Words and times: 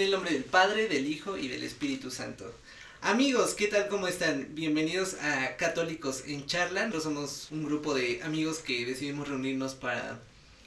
En 0.00 0.06
el 0.06 0.12
nombre 0.12 0.32
del 0.32 0.44
Padre, 0.44 0.88
del 0.88 1.06
Hijo 1.06 1.36
y 1.36 1.48
del 1.48 1.62
Espíritu 1.62 2.10
Santo. 2.10 2.50
Amigos, 3.02 3.52
¿qué 3.52 3.66
tal? 3.66 3.88
¿Cómo 3.88 4.08
están? 4.08 4.48
Bienvenidos 4.54 5.12
a 5.20 5.58
Católicos 5.58 6.24
en 6.26 6.46
Charla. 6.46 6.86
Nosotros 6.86 7.02
somos 7.02 7.48
un 7.50 7.66
grupo 7.66 7.92
de 7.92 8.22
amigos 8.22 8.60
que 8.60 8.86
decidimos 8.86 9.28
reunirnos 9.28 9.74
para 9.74 10.18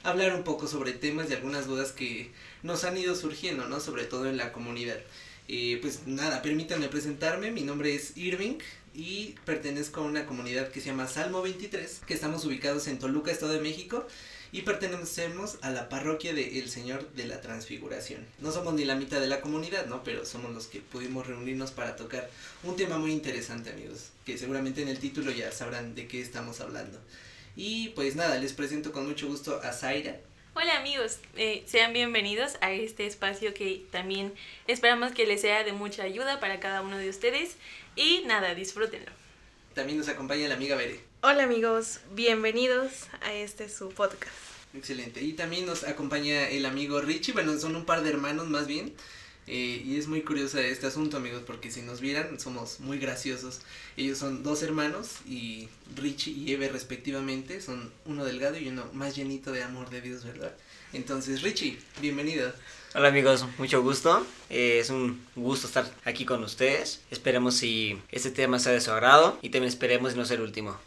hablar 0.04 0.36
un 0.36 0.44
poco 0.44 0.68
sobre 0.68 0.92
temas 0.92 1.28
y 1.28 1.34
algunas 1.34 1.66
dudas 1.66 1.90
que 1.90 2.30
nos 2.62 2.84
han 2.84 2.96
ido 2.96 3.16
surgiendo, 3.16 3.66
¿no? 3.66 3.80
Sobre 3.80 4.04
todo 4.04 4.28
en 4.28 4.36
la 4.36 4.52
comunidad. 4.52 5.00
Eh, 5.48 5.80
pues 5.82 6.06
nada, 6.06 6.40
permítanme 6.40 6.86
presentarme. 6.86 7.50
Mi 7.50 7.62
nombre 7.62 7.92
es 7.92 8.16
Irving 8.16 8.58
y 8.94 9.34
pertenezco 9.44 10.02
a 10.02 10.04
una 10.04 10.26
comunidad 10.26 10.70
que 10.70 10.80
se 10.80 10.90
llama 10.90 11.08
Salmo 11.08 11.42
23, 11.42 12.02
que 12.06 12.14
estamos 12.14 12.44
ubicados 12.44 12.86
en 12.86 13.00
Toluca, 13.00 13.32
Estado 13.32 13.54
de 13.54 13.60
México 13.60 14.06
y 14.54 14.62
pertenecemos 14.62 15.58
a 15.62 15.70
la 15.70 15.88
parroquia 15.88 16.32
de 16.32 16.60
El 16.60 16.70
Señor 16.70 17.10
de 17.14 17.26
la 17.26 17.40
Transfiguración. 17.40 18.24
No 18.38 18.52
somos 18.52 18.74
ni 18.74 18.84
la 18.84 18.94
mitad 18.94 19.20
de 19.20 19.26
la 19.26 19.40
comunidad, 19.40 19.86
¿no? 19.86 20.04
Pero 20.04 20.24
somos 20.24 20.54
los 20.54 20.68
que 20.68 20.78
pudimos 20.78 21.26
reunirnos 21.26 21.72
para 21.72 21.96
tocar 21.96 22.30
un 22.62 22.76
tema 22.76 22.96
muy 22.96 23.10
interesante, 23.10 23.70
amigos, 23.70 24.10
que 24.24 24.38
seguramente 24.38 24.80
en 24.80 24.86
el 24.86 25.00
título 25.00 25.32
ya 25.32 25.50
sabrán 25.50 25.96
de 25.96 26.06
qué 26.06 26.20
estamos 26.20 26.60
hablando. 26.60 27.00
Y 27.56 27.88
pues 27.96 28.14
nada, 28.14 28.38
les 28.38 28.52
presento 28.52 28.92
con 28.92 29.08
mucho 29.08 29.26
gusto 29.26 29.60
a 29.60 29.72
Zaira. 29.72 30.20
Hola 30.54 30.78
amigos, 30.78 31.18
eh, 31.34 31.64
sean 31.66 31.92
bienvenidos 31.92 32.52
a 32.60 32.70
este 32.70 33.06
espacio 33.08 33.54
que 33.54 33.84
también 33.90 34.34
esperamos 34.68 35.10
que 35.10 35.26
les 35.26 35.40
sea 35.40 35.64
de 35.64 35.72
mucha 35.72 36.04
ayuda 36.04 36.38
para 36.38 36.60
cada 36.60 36.82
uno 36.82 36.96
de 36.96 37.08
ustedes 37.08 37.56
y 37.96 38.22
nada, 38.26 38.54
disfrútenlo. 38.54 39.10
También 39.74 39.98
nos 39.98 40.06
acompaña 40.08 40.46
la 40.46 40.54
amiga 40.54 40.76
Bere. 40.76 41.00
Hola 41.26 41.44
amigos, 41.44 42.00
bienvenidos 42.14 43.06
a 43.22 43.32
este 43.32 43.70
su 43.70 43.88
podcast. 43.88 44.34
Excelente. 44.74 45.22
Y 45.22 45.32
también 45.32 45.64
nos 45.64 45.82
acompaña 45.84 46.50
el 46.50 46.66
amigo 46.66 47.00
Richie. 47.00 47.32
Bueno, 47.32 47.58
son 47.58 47.76
un 47.76 47.86
par 47.86 48.02
de 48.02 48.10
hermanos 48.10 48.50
más 48.50 48.66
bien. 48.66 48.92
Eh, 49.46 49.82
y 49.82 49.96
es 49.96 50.06
muy 50.06 50.20
curioso 50.20 50.58
este 50.58 50.86
asunto, 50.86 51.16
amigos, 51.16 51.42
porque 51.46 51.70
si 51.70 51.80
nos 51.80 52.02
vieran, 52.02 52.38
somos 52.38 52.78
muy 52.80 52.98
graciosos. 52.98 53.62
Ellos 53.96 54.18
son 54.18 54.42
dos 54.42 54.62
hermanos 54.62 55.20
y 55.26 55.70
Richie 55.96 56.32
y 56.32 56.52
Eve 56.52 56.68
respectivamente 56.68 57.62
son 57.62 57.90
uno 58.04 58.26
delgado 58.26 58.58
y 58.58 58.68
uno 58.68 58.84
más 58.92 59.16
llenito 59.16 59.50
de 59.50 59.62
amor 59.62 59.88
de 59.88 60.02
Dios, 60.02 60.26
¿verdad? 60.26 60.54
Entonces, 60.92 61.40
Richie, 61.40 61.78
bienvenido. 62.02 62.52
Hola 62.94 63.08
amigos, 63.08 63.46
mucho 63.56 63.80
gusto. 63.80 64.26
Eh, 64.50 64.78
es 64.78 64.90
un 64.90 65.24
gusto 65.36 65.68
estar 65.68 65.90
aquí 66.04 66.26
con 66.26 66.44
ustedes. 66.44 67.00
Esperemos 67.10 67.54
si 67.54 67.98
este 68.10 68.30
tema 68.30 68.58
sea 68.58 68.72
de 68.72 68.82
su 68.82 68.90
agrado 68.90 69.38
y 69.40 69.48
también 69.48 69.70
esperemos 69.70 70.16
no 70.16 70.26
ser 70.26 70.40
el 70.40 70.44
último. 70.44 70.78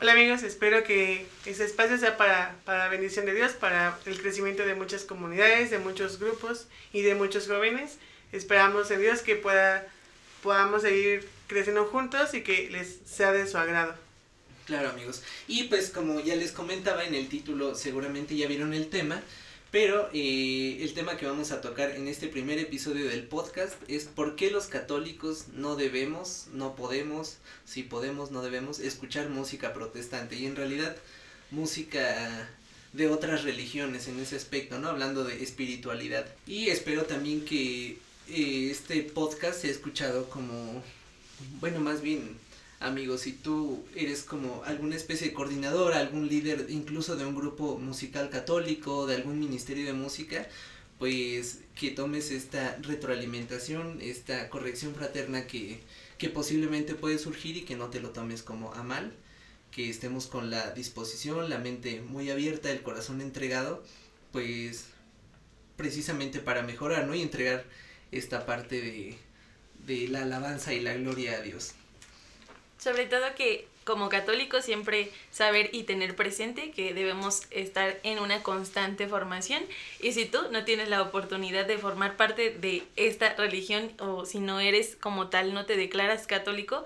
Hola 0.00 0.12
amigos, 0.12 0.44
espero 0.44 0.84
que 0.84 1.26
este 1.44 1.64
espacio 1.64 1.98
sea 1.98 2.16
para, 2.16 2.54
para 2.64 2.84
la 2.84 2.88
bendición 2.88 3.26
de 3.26 3.34
Dios, 3.34 3.54
para 3.54 3.98
el 4.06 4.20
crecimiento 4.22 4.64
de 4.64 4.76
muchas 4.76 5.02
comunidades, 5.02 5.72
de 5.72 5.78
muchos 5.78 6.20
grupos 6.20 6.68
y 6.92 7.02
de 7.02 7.16
muchos 7.16 7.48
jóvenes. 7.48 7.96
Esperamos 8.30 8.92
en 8.92 9.00
Dios 9.00 9.22
que 9.22 9.34
pueda, 9.34 9.88
podamos 10.40 10.82
seguir 10.82 11.28
creciendo 11.48 11.86
juntos 11.86 12.32
y 12.34 12.42
que 12.42 12.70
les 12.70 13.00
sea 13.06 13.32
de 13.32 13.48
su 13.48 13.58
agrado. 13.58 13.96
Claro 14.66 14.90
amigos. 14.90 15.24
Y 15.48 15.64
pues 15.64 15.90
como 15.90 16.20
ya 16.20 16.36
les 16.36 16.52
comentaba 16.52 17.04
en 17.04 17.16
el 17.16 17.28
título, 17.28 17.74
seguramente 17.74 18.36
ya 18.36 18.46
vieron 18.46 18.74
el 18.74 18.90
tema. 18.90 19.20
Pero 19.70 20.08
eh, 20.14 20.78
el 20.80 20.94
tema 20.94 21.18
que 21.18 21.26
vamos 21.26 21.52
a 21.52 21.60
tocar 21.60 21.90
en 21.90 22.08
este 22.08 22.28
primer 22.28 22.58
episodio 22.58 23.06
del 23.06 23.24
podcast 23.24 23.74
es 23.86 24.04
por 24.04 24.34
qué 24.34 24.50
los 24.50 24.66
católicos 24.66 25.48
no 25.52 25.76
debemos, 25.76 26.46
no 26.54 26.74
podemos, 26.74 27.36
si 27.66 27.82
podemos, 27.82 28.30
no 28.30 28.40
debemos 28.40 28.80
escuchar 28.80 29.28
música 29.28 29.74
protestante. 29.74 30.36
Y 30.36 30.46
en 30.46 30.56
realidad 30.56 30.96
música 31.50 32.48
de 32.94 33.08
otras 33.08 33.44
religiones 33.44 34.08
en 34.08 34.18
ese 34.20 34.36
aspecto, 34.36 34.78
¿no? 34.78 34.88
Hablando 34.88 35.24
de 35.24 35.42
espiritualidad. 35.42 36.26
Y 36.46 36.68
espero 36.68 37.04
también 37.04 37.44
que 37.44 37.98
eh, 38.28 38.68
este 38.70 39.02
podcast 39.02 39.60
sea 39.60 39.70
escuchado 39.70 40.30
como, 40.30 40.82
bueno, 41.60 41.80
más 41.80 42.00
bien 42.00 42.38
amigos, 42.80 43.22
si 43.22 43.32
tú 43.32 43.84
eres 43.96 44.22
como 44.22 44.62
alguna 44.64 44.96
especie 44.96 45.28
de 45.28 45.34
coordinador, 45.34 45.92
algún 45.92 46.28
líder 46.28 46.66
incluso 46.68 47.16
de 47.16 47.24
un 47.24 47.34
grupo 47.34 47.78
musical 47.78 48.30
católico, 48.30 49.06
de 49.06 49.16
algún 49.16 49.40
ministerio 49.40 49.86
de 49.86 49.92
música, 49.92 50.48
pues 50.98 51.60
que 51.74 51.90
tomes 51.90 52.30
esta 52.30 52.76
retroalimentación, 52.82 54.00
esta 54.00 54.48
corrección 54.50 54.94
fraterna 54.94 55.46
que, 55.46 55.80
que 56.18 56.28
posiblemente 56.28 56.94
puede 56.94 57.18
surgir 57.18 57.56
y 57.56 57.62
que 57.62 57.76
no 57.76 57.88
te 57.88 58.00
lo 58.00 58.10
tomes 58.10 58.42
como 58.42 58.72
a 58.74 58.82
mal, 58.82 59.12
que 59.70 59.88
estemos 59.90 60.26
con 60.26 60.50
la 60.50 60.72
disposición, 60.72 61.50
la 61.50 61.58
mente 61.58 62.00
muy 62.00 62.30
abierta, 62.30 62.70
el 62.70 62.82
corazón 62.82 63.20
entregado, 63.20 63.82
pues 64.32 64.86
precisamente 65.76 66.40
para 66.40 66.62
mejorar, 66.62 67.06
¿no? 67.06 67.14
Y 67.14 67.22
entregar 67.22 67.64
esta 68.10 68.46
parte 68.46 68.80
de, 68.80 69.18
de 69.86 70.08
la 70.08 70.22
alabanza 70.22 70.74
y 70.74 70.80
la 70.80 70.94
gloria 70.94 71.38
a 71.38 71.42
Dios. 71.42 71.74
Sobre 72.78 73.06
todo 73.06 73.34
que 73.36 73.66
como 73.88 74.10
católicos 74.10 74.66
siempre 74.66 75.10
saber 75.30 75.70
y 75.72 75.84
tener 75.84 76.14
presente 76.14 76.72
que 76.72 76.92
debemos 76.92 77.44
estar 77.50 77.98
en 78.02 78.18
una 78.18 78.42
constante 78.42 79.08
formación. 79.08 79.62
Y 80.00 80.12
si 80.12 80.26
tú 80.26 80.38
no 80.52 80.64
tienes 80.64 80.90
la 80.90 81.00
oportunidad 81.00 81.64
de 81.64 81.78
formar 81.78 82.18
parte 82.18 82.50
de 82.50 82.82
esta 82.96 83.34
religión 83.34 83.90
o 83.98 84.26
si 84.26 84.40
no 84.40 84.60
eres 84.60 84.94
como 84.96 85.28
tal, 85.28 85.54
no 85.54 85.64
te 85.64 85.74
declaras 85.78 86.26
católico, 86.26 86.84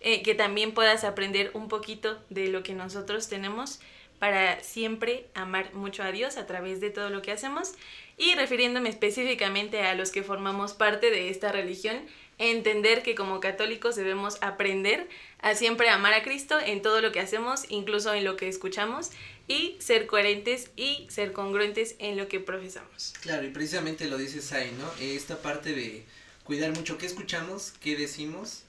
eh, 0.00 0.22
que 0.22 0.36
también 0.36 0.72
puedas 0.74 1.02
aprender 1.02 1.50
un 1.54 1.66
poquito 1.66 2.22
de 2.30 2.46
lo 2.46 2.62
que 2.62 2.72
nosotros 2.72 3.26
tenemos 3.28 3.80
para 4.20 4.62
siempre 4.62 5.26
amar 5.34 5.74
mucho 5.74 6.04
a 6.04 6.12
Dios 6.12 6.36
a 6.36 6.46
través 6.46 6.80
de 6.80 6.90
todo 6.90 7.10
lo 7.10 7.20
que 7.20 7.32
hacemos. 7.32 7.72
Y 8.16 8.36
refiriéndome 8.36 8.90
específicamente 8.90 9.82
a 9.82 9.94
los 9.96 10.12
que 10.12 10.22
formamos 10.22 10.72
parte 10.72 11.10
de 11.10 11.30
esta 11.30 11.50
religión, 11.50 12.06
entender 12.38 13.02
que 13.02 13.14
como 13.14 13.40
católicos 13.40 13.96
debemos 13.96 14.38
aprender 14.42 15.08
a 15.44 15.54
siempre 15.54 15.90
amar 15.90 16.14
a 16.14 16.22
Cristo 16.22 16.58
en 16.58 16.80
todo 16.80 17.02
lo 17.02 17.12
que 17.12 17.20
hacemos, 17.20 17.64
incluso 17.68 18.14
en 18.14 18.24
lo 18.24 18.34
que 18.34 18.48
escuchamos, 18.48 19.10
y 19.46 19.76
ser 19.78 20.06
coherentes 20.06 20.70
y 20.74 21.06
ser 21.10 21.34
congruentes 21.34 21.96
en 21.98 22.16
lo 22.16 22.28
que 22.28 22.40
profesamos. 22.40 23.12
Claro, 23.20 23.46
y 23.46 23.50
precisamente 23.50 24.08
lo 24.08 24.16
dices 24.16 24.52
ahí, 24.52 24.74
¿no? 24.78 24.90
Esta 25.04 25.42
parte 25.42 25.74
de 25.74 26.02
cuidar 26.44 26.74
mucho 26.74 26.96
qué 26.96 27.04
escuchamos, 27.04 27.74
qué 27.78 27.94
decimos, 27.94 28.62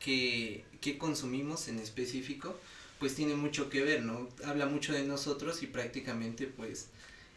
qué, 0.00 0.64
qué 0.80 0.98
consumimos 0.98 1.68
en 1.68 1.78
específico, 1.78 2.58
pues 2.98 3.14
tiene 3.14 3.36
mucho 3.36 3.70
que 3.70 3.84
ver, 3.84 4.02
¿no? 4.02 4.28
Habla 4.44 4.66
mucho 4.66 4.94
de 4.94 5.04
nosotros 5.04 5.62
y 5.62 5.68
prácticamente 5.68 6.48
pues 6.48 6.88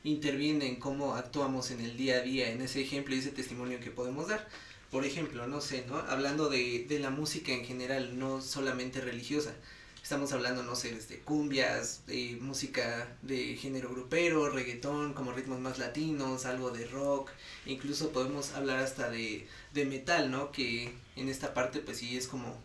interviene 0.04 0.66
en 0.66 0.78
cómo 0.78 1.14
actuamos 1.14 1.70
en 1.70 1.82
el 1.82 1.96
día 1.96 2.16
a 2.16 2.22
día, 2.22 2.50
en 2.50 2.60
ese 2.64 2.82
ejemplo 2.82 3.14
y 3.14 3.20
ese 3.20 3.30
testimonio 3.30 3.80
que 3.80 3.92
podemos 3.92 4.30
dar 4.30 4.48
por 4.92 5.06
ejemplo, 5.06 5.48
no 5.48 5.62
sé, 5.62 5.86
¿no? 5.88 5.98
Hablando 5.98 6.50
de, 6.50 6.86
de 6.88 7.00
la 7.00 7.10
música 7.10 7.52
en 7.52 7.66
general, 7.66 8.18
no 8.18 8.42
solamente 8.42 9.02
religiosa. 9.02 9.54
Estamos 10.02 10.32
hablando, 10.32 10.64
no 10.64 10.76
sé, 10.76 10.96
desde 10.96 11.20
cumbias, 11.20 12.06
de 12.08 12.38
música 12.42 13.16
de 13.22 13.56
género 13.58 13.90
grupero, 13.90 14.50
reggaetón, 14.50 15.14
como 15.14 15.34
ritmos 15.34 15.60
más 15.60 15.78
latinos, 15.78 16.46
algo 16.46 16.72
de 16.72 16.88
rock, 16.88 17.30
incluso 17.66 18.12
podemos 18.12 18.54
hablar 18.54 18.80
hasta 18.80 19.12
de, 19.12 19.48
de 19.74 19.86
metal, 19.86 20.32
¿no? 20.32 20.52
Que 20.52 20.92
en 21.16 21.30
esta 21.30 21.54
parte 21.54 21.80
pues 21.80 21.98
sí 21.98 22.18
es 22.18 22.28
como 22.28 22.58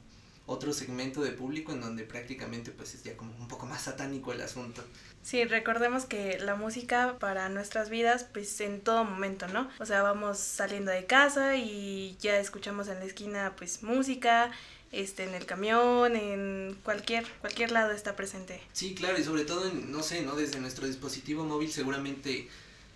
otro 0.47 0.73
segmento 0.73 1.23
de 1.23 1.31
público 1.31 1.73
en 1.73 1.81
donde 1.81 2.05
prácticamente 2.05 2.71
pues 2.71 2.95
es 2.95 3.03
ya 3.03 3.17
como 3.17 3.35
un 3.37 3.49
poco 3.49 3.67
más 3.67 3.83
satánico 3.83 4.33
el 4.33 4.43
asunto. 4.43 4.85
Sí, 5.23 5.45
recordemos 5.45 6.05
que 6.05 6.39
la 6.39 6.55
música 6.55 7.19
para 7.19 7.49
nuestras 7.49 7.89
vidas, 7.89 8.27
pues 8.31 8.61
en 8.61 8.83
todo 8.83 9.05
momento, 9.05 9.49
¿no? 9.49 9.71
O 9.81 9.87
sea, 9.87 10.03
vamos 10.03 10.39
saliendo 10.39 10.91
de 10.91 11.07
casa 11.07 11.57
y 11.57 12.17
ya 12.21 12.39
escuchamos 12.39 12.89
en 12.89 12.99
la 12.99 13.07
esquina, 13.07 13.55
pues 13.57 13.83
música, 13.83 14.51
este, 14.93 15.25
en 15.25 15.35
el 15.35 15.47
camión, 15.47 16.15
en 16.15 16.77
cualquier, 16.85 17.27
cualquier 17.41 17.73
lado 17.73 17.93
está 17.93 18.17
presente. 18.17 18.61
Sí, 18.75 18.95
claro, 18.95 19.19
y 19.19 19.25
sobre 19.25 19.45
todo, 19.45 19.73
no 19.73 20.03
sé, 20.03 20.21
¿no? 20.23 20.37
Desde 20.37 20.61
nuestro 20.61 20.87
dispositivo 20.87 21.43
móvil 21.45 21.73
seguramente 21.73 22.49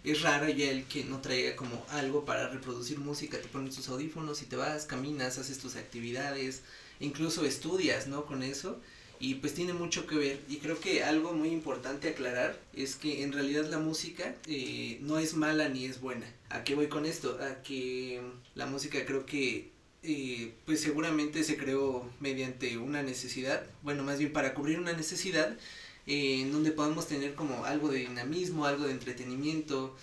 es 0.04 0.20
raro 0.20 0.48
ya 0.48 0.70
el 0.70 0.84
que 0.84 1.04
no 1.04 1.20
traiga 1.20 1.56
como 1.56 1.84
algo 1.90 2.24
para 2.26 2.48
reproducir 2.48 2.98
música, 2.98 3.38
te 3.40 3.48
pones 3.48 3.74
tus 3.74 3.88
audífonos 3.88 4.42
y 4.42 4.46
te 4.46 4.56
vas, 4.56 4.84
caminas, 4.84 5.38
haces 5.38 5.58
tus 5.58 5.76
actividades, 5.76 6.62
incluso 7.00 7.44
estudias, 7.44 8.06
¿no? 8.06 8.26
Con 8.26 8.42
eso 8.42 8.80
y 9.20 9.34
pues 9.36 9.54
tiene 9.54 9.72
mucho 9.72 10.06
que 10.06 10.16
ver 10.16 10.40
y 10.48 10.56
creo 10.58 10.78
que 10.78 11.02
algo 11.02 11.32
muy 11.32 11.48
importante 11.48 12.08
aclarar 12.08 12.58
es 12.74 12.94
que 12.94 13.22
en 13.22 13.32
realidad 13.32 13.66
la 13.66 13.78
música 13.78 14.34
eh, 14.46 14.98
no 15.00 15.18
es 15.18 15.34
mala 15.34 15.68
ni 15.68 15.86
es 15.86 16.00
buena. 16.00 16.26
¿A 16.50 16.62
qué 16.62 16.74
voy 16.74 16.86
con 16.86 17.04
esto? 17.04 17.38
A 17.42 17.62
que 17.62 18.20
la 18.54 18.66
música 18.66 19.04
creo 19.04 19.26
que 19.26 19.70
eh, 20.04 20.52
pues 20.66 20.80
seguramente 20.80 21.42
se 21.42 21.56
creó 21.56 22.08
mediante 22.20 22.78
una 22.78 23.02
necesidad, 23.02 23.66
bueno 23.82 24.04
más 24.04 24.18
bien 24.18 24.32
para 24.32 24.54
cubrir 24.54 24.78
una 24.78 24.92
necesidad 24.92 25.56
eh, 26.06 26.40
en 26.42 26.52
donde 26.52 26.70
podamos 26.70 27.08
tener 27.08 27.34
como 27.34 27.64
algo 27.64 27.88
de 27.88 27.98
dinamismo, 28.00 28.66
algo 28.66 28.84
de 28.84 28.92
entretenimiento. 28.92 29.96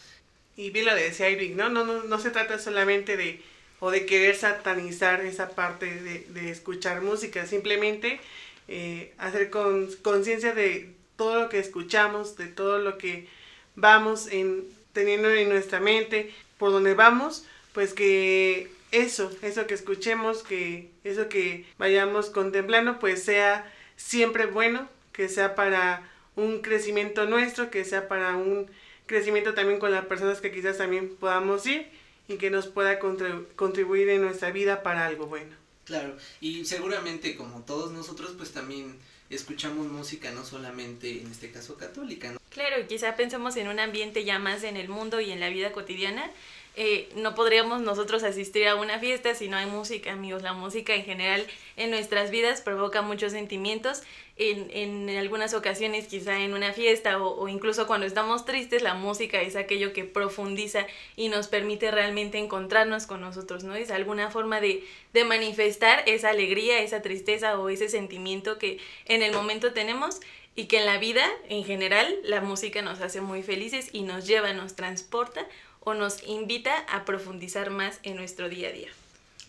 Y 0.58 0.72
bien 0.72 0.86
lo 0.86 0.96
decía 0.96 1.30
Irving, 1.30 1.56
¿no? 1.56 1.70
No, 1.70 1.86
no, 1.86 2.04
no 2.04 2.20
se 2.20 2.32
trata 2.32 2.60
solamente 2.60 3.16
de 3.16 3.42
o 3.80 3.92
de 3.92 4.06
querer 4.06 4.36
satanizar 4.36 5.22
esa 5.26 5.50
parte 5.50 5.86
de, 5.86 6.20
de 6.30 6.50
escuchar 6.50 7.02
música, 7.02 7.46
simplemente 7.46 8.20
eh, 8.68 9.14
hacer 9.18 9.50
con, 9.50 9.90
conciencia 10.02 10.54
de 10.54 10.96
todo 11.18 11.44
lo 11.44 11.50
que 11.50 11.60
escuchamos, 11.60 12.36
de 12.36 12.48
todo 12.48 12.80
lo 12.80 12.98
que 12.98 13.28
vamos 13.76 14.28
en, 14.32 14.64
teniendo 14.94 15.30
en 15.30 15.50
nuestra 15.50 15.80
mente, 15.80 16.34
por 16.58 16.72
donde 16.72 16.94
vamos, 16.96 17.46
pues 17.74 17.94
que 17.94 18.72
eso, 18.92 19.32
eso 19.42 19.68
que 19.68 19.74
escuchemos, 19.74 20.42
que 20.42 20.90
eso 21.04 21.30
que 21.30 21.66
vayamos 21.78 22.30
contemplando, 22.30 23.00
pues 23.00 23.24
sea 23.24 23.72
siempre 23.98 24.46
bueno, 24.46 24.90
que 25.12 25.30
sea 25.30 25.54
para 25.56 26.10
un 26.36 26.62
crecimiento 26.62 27.26
nuestro, 27.26 27.70
que 27.70 27.86
sea 27.86 28.08
para 28.08 28.36
un 28.36 28.70
crecimiento 29.06 29.54
también 29.54 29.80
con 29.80 29.92
las 29.92 30.06
personas 30.06 30.42
que 30.42 30.52
quizás 30.52 30.78
también 30.78 31.16
podamos 31.16 31.66
ir 31.68 31.88
y 32.28 32.38
que 32.38 32.50
nos 32.50 32.68
pueda 32.68 33.00
contribuir 33.00 34.10
en 34.10 34.22
nuestra 34.22 34.52
vida 34.52 34.84
para 34.84 35.06
algo 35.06 35.28
bueno. 35.28 35.56
Claro, 35.86 36.18
y 36.42 36.66
seguramente 36.66 37.36
como 37.36 37.62
todos 37.62 37.92
nosotros 37.92 38.34
pues 38.38 38.52
también 38.52 38.98
escuchamos 39.30 39.88
música 39.88 40.32
no 40.32 40.44
solamente 40.44 41.22
en 41.22 41.32
este 41.32 41.52
caso 41.52 41.78
católica. 41.78 42.32
¿no? 42.32 42.40
Claro, 42.50 42.88
quizá 42.88 43.16
pensemos 43.16 43.56
en 43.58 43.68
un 43.68 43.80
ambiente 43.80 44.24
ya 44.24 44.40
más 44.40 44.64
en 44.64 44.78
el 44.78 44.90
mundo 44.90 45.22
y 45.22 45.32
en 45.32 45.40
la 45.40 45.50
vida 45.50 45.72
cotidiana 45.72 46.32
eh, 46.78 47.10
no 47.16 47.36
podríamos 47.36 47.82
nosotros 47.82 48.24
asistir 48.24 48.68
a 48.68 48.76
una 48.76 49.00
fiesta 49.00 49.34
si 49.36 49.48
no 49.48 49.58
hay 49.58 49.66
música, 49.66 50.12
amigos. 50.12 50.42
La 50.42 50.54
música 50.54 50.94
en 50.94 51.04
general 51.04 51.46
en 51.78 51.90
nuestras 51.90 52.32
vidas 52.32 52.62
provoca 52.62 53.02
muchos 53.02 53.32
sentimientos. 53.32 54.04
En, 54.38 54.70
en 54.72 55.18
algunas 55.18 55.54
ocasiones, 55.54 56.08
quizá 56.08 56.42
en 56.42 56.54
una 56.54 56.74
fiesta 56.74 57.22
o, 57.24 57.40
o, 57.40 57.48
incluso 57.48 57.88
cuando 57.88 58.06
estamos 58.06 58.44
tristes, 58.44 58.82
la 58.82 58.94
música 58.94 59.42
es 59.42 59.56
aquello 59.56 59.94
que 59.94 60.04
profundiza 60.04 60.86
y 61.16 61.30
nos 61.30 61.48
permite 61.48 61.90
realmente 61.92 62.38
encontrarnos 62.38 63.08
con 63.08 63.22
nosotros, 63.22 63.64
¿no? 63.64 63.76
Es 63.76 63.92
alguna 63.92 64.30
forma 64.32 64.60
de, 64.60 64.84
de 65.14 65.24
manifestar 65.24 66.04
esa 66.06 66.32
alegría, 66.32 66.82
esa 66.82 67.02
tristeza 67.02 67.58
o 67.58 67.70
ese 67.70 67.88
sentimiento 67.88 68.58
que 68.58 68.80
en 69.06 69.24
el 69.24 69.32
momento 69.32 69.72
tenemos 69.72 70.20
y 70.56 70.66
que 70.66 70.80
en 70.80 70.86
la 70.86 70.98
vida 70.98 71.26
en 71.50 71.64
general 71.64 72.14
la 72.24 72.42
música 72.42 72.82
nos 72.82 73.02
hace 73.02 73.22
muy 73.22 73.44
felices 73.44 73.90
y 73.92 74.02
nos 74.02 74.26
lleva, 74.26 74.54
nos 74.54 74.76
transporta 74.76 75.48
o 75.86 75.94
nos 75.94 76.22
invita 76.28 76.78
a 76.90 77.06
profundizar 77.06 77.70
más 77.70 78.00
en 78.04 78.18
nuestro 78.18 78.50
día 78.50 78.68
a 78.68 78.72
día. 78.74 78.90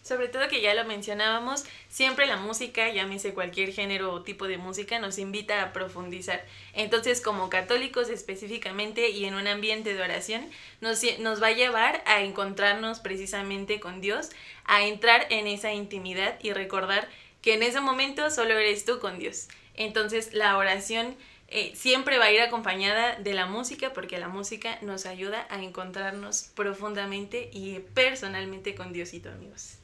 Sobre 0.06 0.28
todo 0.28 0.46
que 0.46 0.60
ya 0.60 0.72
lo 0.74 0.84
mencionábamos, 0.84 1.64
siempre 1.88 2.28
la 2.28 2.36
música, 2.36 2.88
llámese 2.92 3.34
cualquier 3.34 3.72
género 3.72 4.12
o 4.12 4.22
tipo 4.22 4.46
de 4.46 4.56
música, 4.56 5.00
nos 5.00 5.18
invita 5.18 5.60
a 5.60 5.72
profundizar. 5.72 6.44
Entonces, 6.74 7.20
como 7.20 7.50
católicos 7.50 8.08
específicamente 8.08 9.10
y 9.10 9.24
en 9.24 9.34
un 9.34 9.48
ambiente 9.48 9.94
de 9.94 10.00
oración, 10.00 10.48
nos, 10.80 11.02
nos 11.18 11.42
va 11.42 11.48
a 11.48 11.52
llevar 11.52 12.04
a 12.06 12.20
encontrarnos 12.20 13.00
precisamente 13.00 13.80
con 13.80 14.00
Dios, 14.00 14.30
a 14.64 14.84
entrar 14.84 15.26
en 15.30 15.48
esa 15.48 15.72
intimidad 15.72 16.38
y 16.40 16.52
recordar 16.52 17.08
que 17.42 17.54
en 17.54 17.64
ese 17.64 17.80
momento 17.80 18.30
solo 18.30 18.56
eres 18.56 18.84
tú 18.84 19.00
con 19.00 19.18
Dios. 19.18 19.48
Entonces, 19.74 20.32
la 20.32 20.56
oración 20.56 21.16
eh, 21.48 21.72
siempre 21.76 22.18
va 22.18 22.26
a 22.26 22.32
ir 22.32 22.40
acompañada 22.40 23.16
de 23.16 23.32
la 23.32 23.46
música 23.46 23.92
porque 23.92 24.18
la 24.18 24.28
música 24.28 24.78
nos 24.82 25.06
ayuda 25.06 25.46
a 25.48 25.62
encontrarnos 25.62 26.50
profundamente 26.54 27.50
y 27.52 27.78
personalmente 27.94 28.74
con 28.74 28.92
Diosito, 28.92 29.30
amigos. 29.30 29.74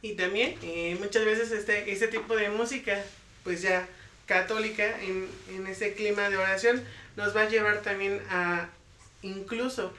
Y 0.00 0.14
también 0.14 0.56
eh, 0.62 0.96
muchas 0.98 1.24
veces 1.26 1.52
este, 1.52 1.92
este 1.92 2.08
tipo 2.08 2.34
de 2.36 2.48
música, 2.48 3.04
pues 3.44 3.60
ya 3.60 3.86
católica, 4.24 4.98
en, 5.02 5.28
en 5.54 5.66
ese 5.66 5.92
clima 5.92 6.30
de 6.30 6.38
oración, 6.38 6.82
nos 7.16 7.36
va 7.36 7.42
a 7.42 7.48
llevar 7.48 7.82
también 7.82 8.22
a 8.30 8.70
incluso 9.20 9.92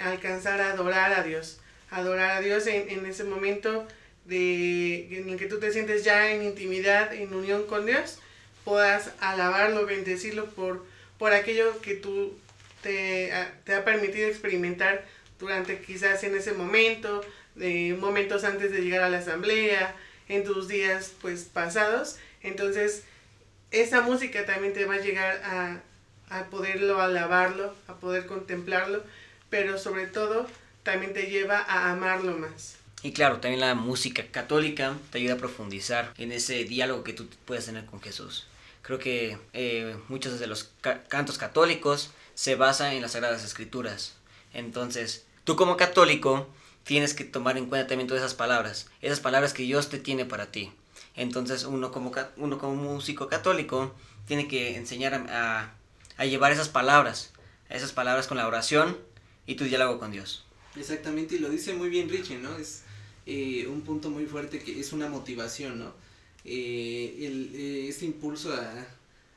alcanzar 0.00 0.60
a 0.60 0.72
adorar 0.72 1.12
a 1.12 1.22
Dios. 1.22 1.60
Adorar 1.90 2.32
a 2.32 2.40
Dios 2.40 2.66
en, 2.66 2.90
en 2.90 3.06
ese 3.06 3.22
momento 3.22 3.86
de, 4.24 5.18
en 5.18 5.28
el 5.28 5.38
que 5.38 5.46
tú 5.46 5.60
te 5.60 5.70
sientes 5.70 6.02
ya 6.02 6.32
en 6.32 6.42
intimidad, 6.42 7.14
en 7.14 7.32
unión 7.32 7.66
con 7.66 7.86
Dios 7.86 8.18
puedas 8.64 9.12
alabarlo, 9.20 9.86
bendecirlo 9.86 10.46
por, 10.50 10.84
por 11.18 11.32
aquello 11.32 11.80
que 11.80 11.94
tú 11.94 12.36
te, 12.82 13.32
te 13.64 13.74
ha 13.74 13.84
permitido 13.84 14.28
experimentar 14.28 15.04
durante 15.38 15.80
quizás 15.80 16.22
en 16.24 16.36
ese 16.36 16.52
momento, 16.52 17.22
de 17.54 17.96
momentos 17.98 18.44
antes 18.44 18.72
de 18.72 18.80
llegar 18.80 19.02
a 19.02 19.10
la 19.10 19.18
asamblea, 19.18 19.94
en 20.28 20.44
tus 20.44 20.68
días 20.68 21.12
pues 21.20 21.44
pasados. 21.44 22.16
Entonces, 22.42 23.04
esa 23.70 24.00
música 24.00 24.46
también 24.46 24.72
te 24.72 24.84
va 24.84 24.94
a 24.94 25.00
llegar 25.00 25.42
a, 25.44 25.80
a 26.30 26.44
poderlo 26.46 27.00
alabarlo, 27.00 27.74
a 27.88 27.94
poder 27.94 28.26
contemplarlo, 28.26 29.02
pero 29.50 29.78
sobre 29.78 30.06
todo 30.06 30.46
también 30.82 31.12
te 31.12 31.26
lleva 31.26 31.58
a 31.58 31.90
amarlo 31.92 32.36
más. 32.36 32.76
Y 33.02 33.12
claro, 33.12 33.38
también 33.38 33.60
la 33.60 33.74
música 33.74 34.24
católica 34.30 34.96
te 35.10 35.18
ayuda 35.18 35.34
a 35.34 35.38
profundizar 35.38 36.14
en 36.16 36.32
ese 36.32 36.64
diálogo 36.64 37.04
que 37.04 37.12
tú 37.12 37.28
puedes 37.44 37.66
tener 37.66 37.84
con 37.84 38.00
Jesús. 38.00 38.46
Creo 38.84 38.98
que 38.98 39.38
eh, 39.54 39.96
muchos 40.08 40.38
de 40.38 40.46
los 40.46 40.70
cantos 41.08 41.38
católicos 41.38 42.10
se 42.34 42.54
basan 42.54 42.92
en 42.92 43.00
las 43.00 43.12
Sagradas 43.12 43.42
Escrituras. 43.42 44.16
Entonces, 44.52 45.24
tú 45.44 45.56
como 45.56 45.78
católico 45.78 46.46
tienes 46.84 47.14
que 47.14 47.24
tomar 47.24 47.56
en 47.56 47.66
cuenta 47.66 47.88
también 47.88 48.08
todas 48.08 48.22
esas 48.22 48.34
palabras, 48.34 48.90
esas 49.00 49.20
palabras 49.20 49.54
que 49.54 49.62
Dios 49.62 49.88
te 49.88 49.98
tiene 49.98 50.26
para 50.26 50.52
ti. 50.52 50.70
Entonces, 51.16 51.64
uno 51.64 51.90
como, 51.92 52.12
uno 52.36 52.58
como 52.58 52.74
músico 52.74 53.28
católico 53.28 53.94
tiene 54.26 54.48
que 54.48 54.76
enseñar 54.76 55.14
a, 55.14 55.74
a 56.18 56.24
llevar 56.26 56.52
esas 56.52 56.68
palabras, 56.68 57.32
esas 57.70 57.92
palabras 57.92 58.26
con 58.26 58.36
la 58.36 58.46
oración 58.46 58.98
y 59.46 59.54
tu 59.54 59.64
diálogo 59.64 59.98
con 59.98 60.10
Dios. 60.10 60.44
Exactamente, 60.76 61.36
y 61.36 61.38
lo 61.38 61.48
dice 61.48 61.72
muy 61.72 61.88
bien 61.88 62.10
Richie, 62.10 62.36
¿no? 62.36 62.56
Es 62.58 62.82
eh, 63.24 63.66
un 63.66 63.80
punto 63.80 64.10
muy 64.10 64.26
fuerte 64.26 64.58
que 64.58 64.78
es 64.78 64.92
una 64.92 65.08
motivación, 65.08 65.78
¿no? 65.78 66.03
Eh, 66.44 67.16
el, 67.20 67.54
eh, 67.54 67.88
este 67.88 68.04
impulso 68.04 68.52
a, 68.54 68.86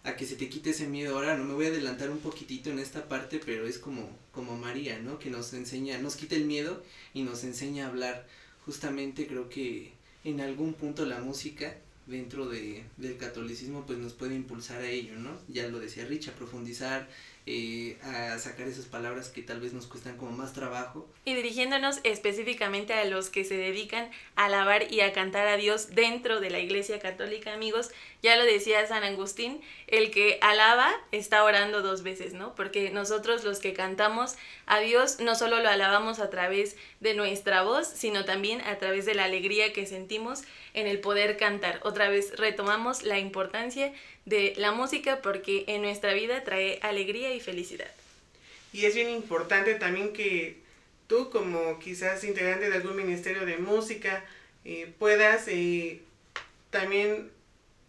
a, 0.03 0.15
que 0.15 0.25
se 0.25 0.35
te 0.35 0.49
quite 0.49 0.71
ese 0.71 0.87
miedo. 0.87 1.15
Ahora 1.15 1.37
no 1.37 1.43
me 1.43 1.53
voy 1.53 1.65
a 1.65 1.69
adelantar 1.69 2.09
un 2.09 2.19
poquitito 2.19 2.69
en 2.69 2.79
esta 2.79 3.07
parte, 3.07 3.39
pero 3.45 3.67
es 3.67 3.79
como, 3.79 4.09
como 4.31 4.57
María, 4.57 4.99
¿no? 4.99 5.19
Que 5.19 5.29
nos 5.29 5.53
enseña, 5.53 5.97
nos 5.99 6.15
quita 6.15 6.35
el 6.35 6.45
miedo 6.45 6.83
y 7.13 7.23
nos 7.23 7.43
enseña 7.43 7.85
a 7.85 7.89
hablar. 7.89 8.27
Justamente 8.65 9.27
creo 9.27 9.49
que 9.49 9.91
en 10.23 10.41
algún 10.41 10.73
punto 10.73 11.05
la 11.05 11.19
música 11.19 11.77
dentro 12.07 12.47
de, 12.47 12.83
del 12.97 13.17
catolicismo 13.17 13.85
pues 13.85 13.99
nos 13.99 14.13
puede 14.13 14.35
impulsar 14.35 14.81
a 14.81 14.89
ello, 14.89 15.15
¿no? 15.17 15.31
Ya 15.47 15.67
lo 15.67 15.79
decía 15.79 16.05
Rich, 16.05 16.29
a 16.29 16.35
profundizar, 16.35 17.07
eh, 17.49 17.97
a 18.03 18.37
sacar 18.39 18.67
esas 18.67 18.85
palabras 18.85 19.29
que 19.29 19.41
tal 19.41 19.61
vez 19.61 19.71
nos 19.71 19.87
cuestan 19.87 20.17
como 20.17 20.31
más 20.31 20.51
trabajo. 20.51 21.07
Y 21.23 21.33
dirigiéndonos 21.33 22.01
específicamente 22.03 22.93
a 22.93 23.05
los 23.05 23.29
que 23.29 23.45
se 23.45 23.55
dedican 23.55 24.09
a 24.35 24.45
alabar 24.45 24.91
y 24.91 24.99
a 24.99 25.13
cantar 25.13 25.47
a 25.47 25.55
Dios 25.55 25.95
dentro 25.95 26.41
de 26.41 26.49
la 26.49 26.59
Iglesia 26.59 26.99
Católica, 26.99 27.53
amigos, 27.53 27.89
ya 28.23 28.35
lo 28.35 28.45
decía 28.45 28.85
San 28.87 29.03
Agustín, 29.03 29.61
el 29.87 30.11
que 30.11 30.39
alaba 30.41 30.91
está 31.11 31.43
orando 31.43 31.81
dos 31.81 32.03
veces, 32.03 32.33
¿no? 32.33 32.55
Porque 32.55 32.89
nosotros 32.89 33.43
los 33.43 33.59
que 33.59 33.73
cantamos 33.73 34.35
a 34.65 34.79
Dios 34.79 35.19
no 35.19 35.35
solo 35.35 35.59
lo 35.59 35.69
alabamos 35.69 36.19
a 36.19 36.29
través 36.29 36.75
de 36.99 37.13
nuestra 37.13 37.61
voz, 37.61 37.87
sino 37.87 38.25
también 38.25 38.61
a 38.61 38.77
través 38.77 39.05
de 39.05 39.13
la 39.13 39.25
alegría 39.25 39.71
que 39.73 39.85
sentimos 39.85 40.43
en 40.73 40.87
el 40.87 40.99
poder 40.99 41.37
cantar. 41.37 41.79
Otra 41.83 42.09
vez 42.09 42.35
retomamos 42.37 43.03
la 43.03 43.19
importancia 43.19 43.93
de 44.25 44.53
la 44.57 44.71
música 44.71 45.21
porque 45.21 45.65
en 45.67 45.81
nuestra 45.81 46.13
vida 46.13 46.43
trae 46.43 46.79
alegría 46.81 47.33
y 47.33 47.39
felicidad. 47.39 47.91
Y 48.73 48.85
es 48.85 48.95
bien 48.95 49.09
importante 49.09 49.75
también 49.75 50.13
que 50.13 50.57
tú 51.07 51.29
como 51.29 51.79
quizás 51.79 52.23
integrante 52.23 52.69
de 52.69 52.75
algún 52.75 52.95
ministerio 52.95 53.45
de 53.45 53.57
música 53.57 54.25
eh, 54.65 54.91
puedas 54.99 55.47
eh, 55.47 56.01
también 56.69 57.31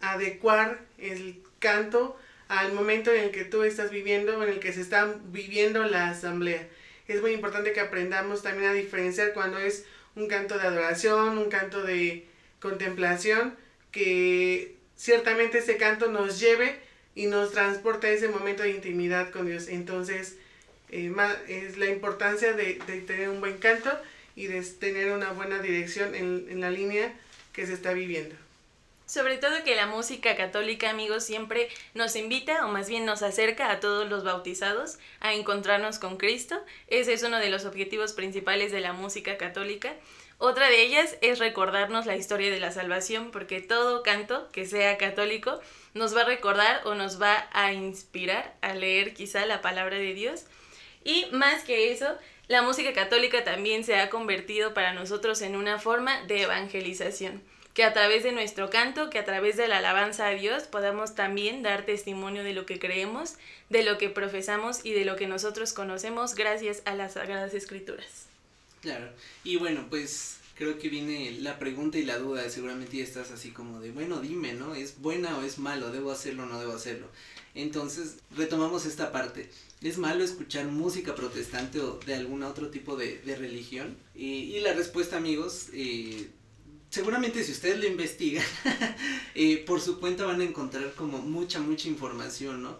adecuar 0.01 0.79
el 0.97 1.41
canto 1.59 2.17
al 2.47 2.73
momento 2.73 3.13
en 3.13 3.25
el 3.25 3.31
que 3.31 3.45
tú 3.45 3.63
estás 3.63 3.91
viviendo, 3.91 4.41
en 4.43 4.49
el 4.49 4.59
que 4.59 4.73
se 4.73 4.81
está 4.81 5.15
viviendo 5.25 5.83
la 5.83 6.09
asamblea. 6.09 6.67
Es 7.07 7.21
muy 7.21 7.31
importante 7.31 7.73
que 7.73 7.79
aprendamos 7.79 8.41
también 8.41 8.69
a 8.69 8.73
diferenciar 8.73 9.33
cuando 9.33 9.57
es 9.57 9.85
un 10.15 10.27
canto 10.27 10.57
de 10.57 10.67
adoración, 10.67 11.37
un 11.37 11.49
canto 11.49 11.83
de 11.83 12.25
contemplación, 12.59 13.55
que 13.91 14.75
ciertamente 14.95 15.59
ese 15.59 15.77
canto 15.77 16.09
nos 16.09 16.39
lleve 16.39 16.79
y 17.15 17.27
nos 17.27 17.51
transporte 17.51 18.07
a 18.07 18.11
ese 18.11 18.27
momento 18.27 18.63
de 18.63 18.71
intimidad 18.71 19.31
con 19.31 19.45
Dios. 19.47 19.67
Entonces, 19.67 20.35
eh, 20.89 21.13
es 21.47 21.77
la 21.77 21.87
importancia 21.87 22.53
de, 22.53 22.75
tener 23.05 23.29
un 23.29 23.41
buen 23.41 23.57
canto 23.57 23.91
y 24.35 24.47
de 24.47 24.61
tener 24.61 25.11
una 25.11 25.31
buena 25.31 25.61
dirección 25.61 26.15
en, 26.15 26.47
en 26.49 26.61
la 26.61 26.71
línea 26.71 27.13
que 27.53 27.65
se 27.67 27.73
está 27.73 27.93
viviendo. 27.93 28.35
Sobre 29.09 29.39
todo 29.39 29.63
que 29.63 29.75
la 29.75 29.87
música 29.87 30.35
católica, 30.35 30.91
amigos, 30.91 31.23
siempre 31.23 31.67
nos 31.95 32.15
invita, 32.15 32.63
o 32.67 32.69
más 32.69 32.87
bien 32.87 33.05
nos 33.05 33.23
acerca 33.23 33.71
a 33.71 33.79
todos 33.79 34.07
los 34.07 34.23
bautizados 34.23 34.99
a 35.19 35.33
encontrarnos 35.33 35.97
con 35.97 36.17
Cristo. 36.17 36.63
Ese 36.85 37.13
es 37.13 37.23
uno 37.23 37.39
de 37.39 37.49
los 37.49 37.65
objetivos 37.65 38.13
principales 38.13 38.71
de 38.71 38.81
la 38.81 38.93
música 38.93 39.35
católica. 39.37 39.95
Otra 40.37 40.69
de 40.69 40.83
ellas 40.83 41.17
es 41.21 41.39
recordarnos 41.39 42.05
la 42.05 42.17
historia 42.17 42.51
de 42.51 42.59
la 42.59 42.71
salvación, 42.71 43.31
porque 43.31 43.61
todo 43.61 44.03
canto 44.03 44.47
que 44.51 44.67
sea 44.67 44.99
católico 44.99 45.59
nos 45.95 46.15
va 46.15 46.21
a 46.21 46.25
recordar 46.25 46.81
o 46.85 46.93
nos 46.93 47.19
va 47.19 47.49
a 47.51 47.73
inspirar 47.73 48.55
a 48.61 48.75
leer 48.75 49.15
quizá 49.15 49.43
la 49.47 49.61
palabra 49.61 49.97
de 49.97 50.13
Dios. 50.13 50.45
Y 51.03 51.25
más 51.31 51.63
que 51.63 51.91
eso, 51.91 52.15
la 52.47 52.61
música 52.61 52.93
católica 52.93 53.43
también 53.43 53.83
se 53.83 53.99
ha 53.99 54.11
convertido 54.11 54.75
para 54.75 54.93
nosotros 54.93 55.41
en 55.41 55.55
una 55.55 55.79
forma 55.79 56.21
de 56.27 56.43
evangelización, 56.43 57.41
que 57.73 57.83
a 57.83 57.93
través 57.93 58.23
de 58.23 58.31
nuestro 58.31 58.69
canto, 58.69 59.09
que 59.09 59.19
a 59.19 59.25
través 59.25 59.57
de 59.57 59.67
la 59.67 59.77
alabanza 59.77 60.27
a 60.27 60.31
Dios 60.31 60.63
podamos 60.63 61.15
también 61.15 61.63
dar 61.63 61.85
testimonio 61.85 62.43
de 62.43 62.53
lo 62.53 62.65
que 62.65 62.79
creemos, 62.79 63.35
de 63.69 63.83
lo 63.83 63.97
que 63.97 64.09
profesamos 64.09 64.83
y 64.83 64.93
de 64.93 65.05
lo 65.05 65.15
que 65.15 65.27
nosotros 65.27 65.73
conocemos 65.73 66.35
gracias 66.35 66.81
a 66.85 66.95
las 66.95 67.13
Sagradas 67.13 67.53
Escrituras. 67.53 68.25
Claro. 68.81 69.09
Y 69.43 69.57
bueno, 69.57 69.87
pues 69.89 70.37
creo 70.55 70.77
que 70.77 70.89
viene 70.89 71.37
la 71.39 71.57
pregunta 71.59 71.97
y 71.97 72.03
la 72.03 72.17
duda. 72.17 72.49
Seguramente 72.49 72.97
ya 72.97 73.03
estás 73.03 73.31
así 73.31 73.51
como 73.51 73.79
de, 73.79 73.91
bueno, 73.91 74.19
dime, 74.19 74.53
¿no? 74.53 74.75
¿Es 74.75 74.99
buena 74.99 75.37
o 75.37 75.43
es 75.43 75.57
malo? 75.57 75.91
¿Debo 75.91 76.11
hacerlo 76.11 76.43
o 76.43 76.45
no 76.47 76.59
debo 76.59 76.73
hacerlo? 76.73 77.07
Entonces, 77.55 78.17
retomamos 78.35 78.85
esta 78.85 79.11
parte. 79.11 79.49
¿Es 79.81 79.97
malo 79.97 80.23
escuchar 80.23 80.65
música 80.65 81.15
protestante 81.15 81.79
o 81.79 81.99
de 82.05 82.15
algún 82.15 82.43
otro 82.43 82.69
tipo 82.69 82.97
de, 82.97 83.19
de 83.19 83.35
religión? 83.35 83.97
Y, 84.13 84.59
la 84.59 84.73
respuesta, 84.73 85.17
amigos, 85.17 85.67
eh, 85.73 86.27
seguramente 86.89 87.43
si 87.43 87.51
ustedes 87.51 87.79
lo 87.79 87.87
investigan, 87.87 88.45
eh, 89.35 89.63
por 89.65 89.81
su 89.81 89.99
cuenta 89.99 90.25
van 90.25 90.41
a 90.41 90.43
encontrar 90.43 90.93
como 90.93 91.19
mucha, 91.19 91.59
mucha 91.59 91.87
información, 91.87 92.63
¿no? 92.63 92.77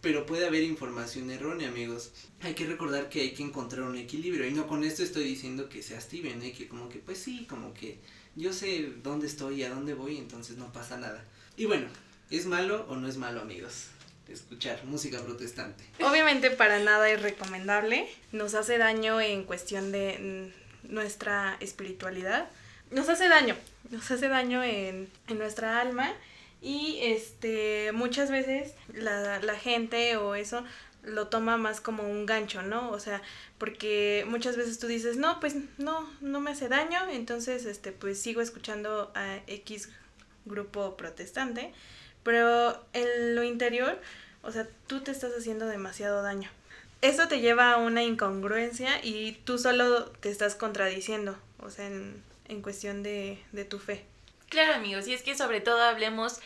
Pero 0.00 0.24
puede 0.24 0.46
haber 0.46 0.62
información 0.62 1.30
errónea, 1.30 1.68
amigos. 1.68 2.12
Hay 2.40 2.54
que 2.54 2.66
recordar 2.66 3.10
que 3.10 3.20
hay 3.20 3.34
que 3.34 3.42
encontrar 3.42 3.82
un 3.82 3.96
equilibrio. 3.96 4.48
Y 4.48 4.52
no 4.52 4.66
con 4.66 4.82
esto 4.82 5.02
estoy 5.02 5.24
diciendo 5.24 5.68
que 5.68 5.82
seas 5.82 6.08
tibio, 6.08 6.34
¿no? 6.34 6.40
que 6.40 6.68
como 6.68 6.88
que, 6.88 7.00
pues 7.00 7.18
sí, 7.18 7.46
como 7.46 7.74
que 7.74 7.98
yo 8.34 8.54
sé 8.54 8.94
dónde 9.02 9.26
estoy 9.26 9.56
y 9.56 9.64
a 9.64 9.70
dónde 9.70 9.92
voy, 9.92 10.16
entonces 10.16 10.56
no 10.56 10.72
pasa 10.72 10.96
nada. 10.96 11.22
Y 11.58 11.66
bueno, 11.66 11.88
¿es 12.30 12.46
malo 12.46 12.86
o 12.88 12.96
no 12.96 13.08
es 13.08 13.18
malo, 13.18 13.42
amigos? 13.42 13.88
escuchar 14.32 14.84
música 14.84 15.20
protestante. 15.20 15.84
Obviamente 16.00 16.50
para 16.50 16.78
nada 16.78 17.10
es 17.10 17.20
recomendable, 17.20 18.08
nos 18.32 18.54
hace 18.54 18.78
daño 18.78 19.20
en 19.20 19.44
cuestión 19.44 19.92
de 19.92 20.52
nuestra 20.84 21.56
espiritualidad, 21.60 22.48
nos 22.90 23.08
hace 23.08 23.28
daño, 23.28 23.56
nos 23.90 24.10
hace 24.10 24.28
daño 24.28 24.62
en, 24.62 25.08
en 25.28 25.38
nuestra 25.38 25.80
alma 25.80 26.12
y 26.62 26.98
este 27.02 27.92
muchas 27.92 28.30
veces 28.30 28.74
la, 28.92 29.40
la 29.40 29.54
gente 29.54 30.16
o 30.16 30.34
eso 30.34 30.64
lo 31.02 31.28
toma 31.28 31.56
más 31.56 31.80
como 31.80 32.02
un 32.02 32.26
gancho, 32.26 32.62
¿no? 32.62 32.90
O 32.90 33.00
sea, 33.00 33.22
porque 33.58 34.24
muchas 34.28 34.56
veces 34.56 34.78
tú 34.78 34.86
dices, 34.86 35.16
no, 35.16 35.40
pues 35.40 35.56
no, 35.78 36.10
no 36.20 36.40
me 36.40 36.50
hace 36.50 36.68
daño, 36.68 37.08
entonces, 37.10 37.64
este, 37.64 37.92
pues 37.92 38.20
sigo 38.20 38.40
escuchando 38.40 39.10
a 39.14 39.38
X 39.46 39.88
grupo 40.44 40.96
protestante, 40.96 41.72
pero 42.22 42.84
en 42.92 43.34
lo 43.34 43.42
interior, 43.42 43.98
o 44.42 44.52
sea, 44.52 44.68
tú 44.86 45.00
te 45.00 45.10
estás 45.10 45.32
haciendo 45.36 45.66
demasiado 45.66 46.22
daño. 46.22 46.50
Eso 47.02 47.28
te 47.28 47.40
lleva 47.40 47.72
a 47.72 47.76
una 47.78 48.02
incongruencia 48.02 49.02
y 49.02 49.32
tú 49.44 49.56
solo 49.56 50.04
te 50.04 50.28
estás 50.30 50.54
contradiciendo, 50.54 51.38
o 51.58 51.70
sea, 51.70 51.86
en, 51.86 52.22
en 52.50 52.62
cuestión 52.62 53.02
de, 53.02 53.38
de 53.52 53.64
tu 53.64 53.78
fe. 53.78 54.04
Claro, 54.48 54.74
amigos, 54.74 55.06
y 55.06 55.14
es 55.14 55.22
que 55.22 55.36
sobre 55.36 55.60
todo 55.60 55.80
hablemos 55.82 56.40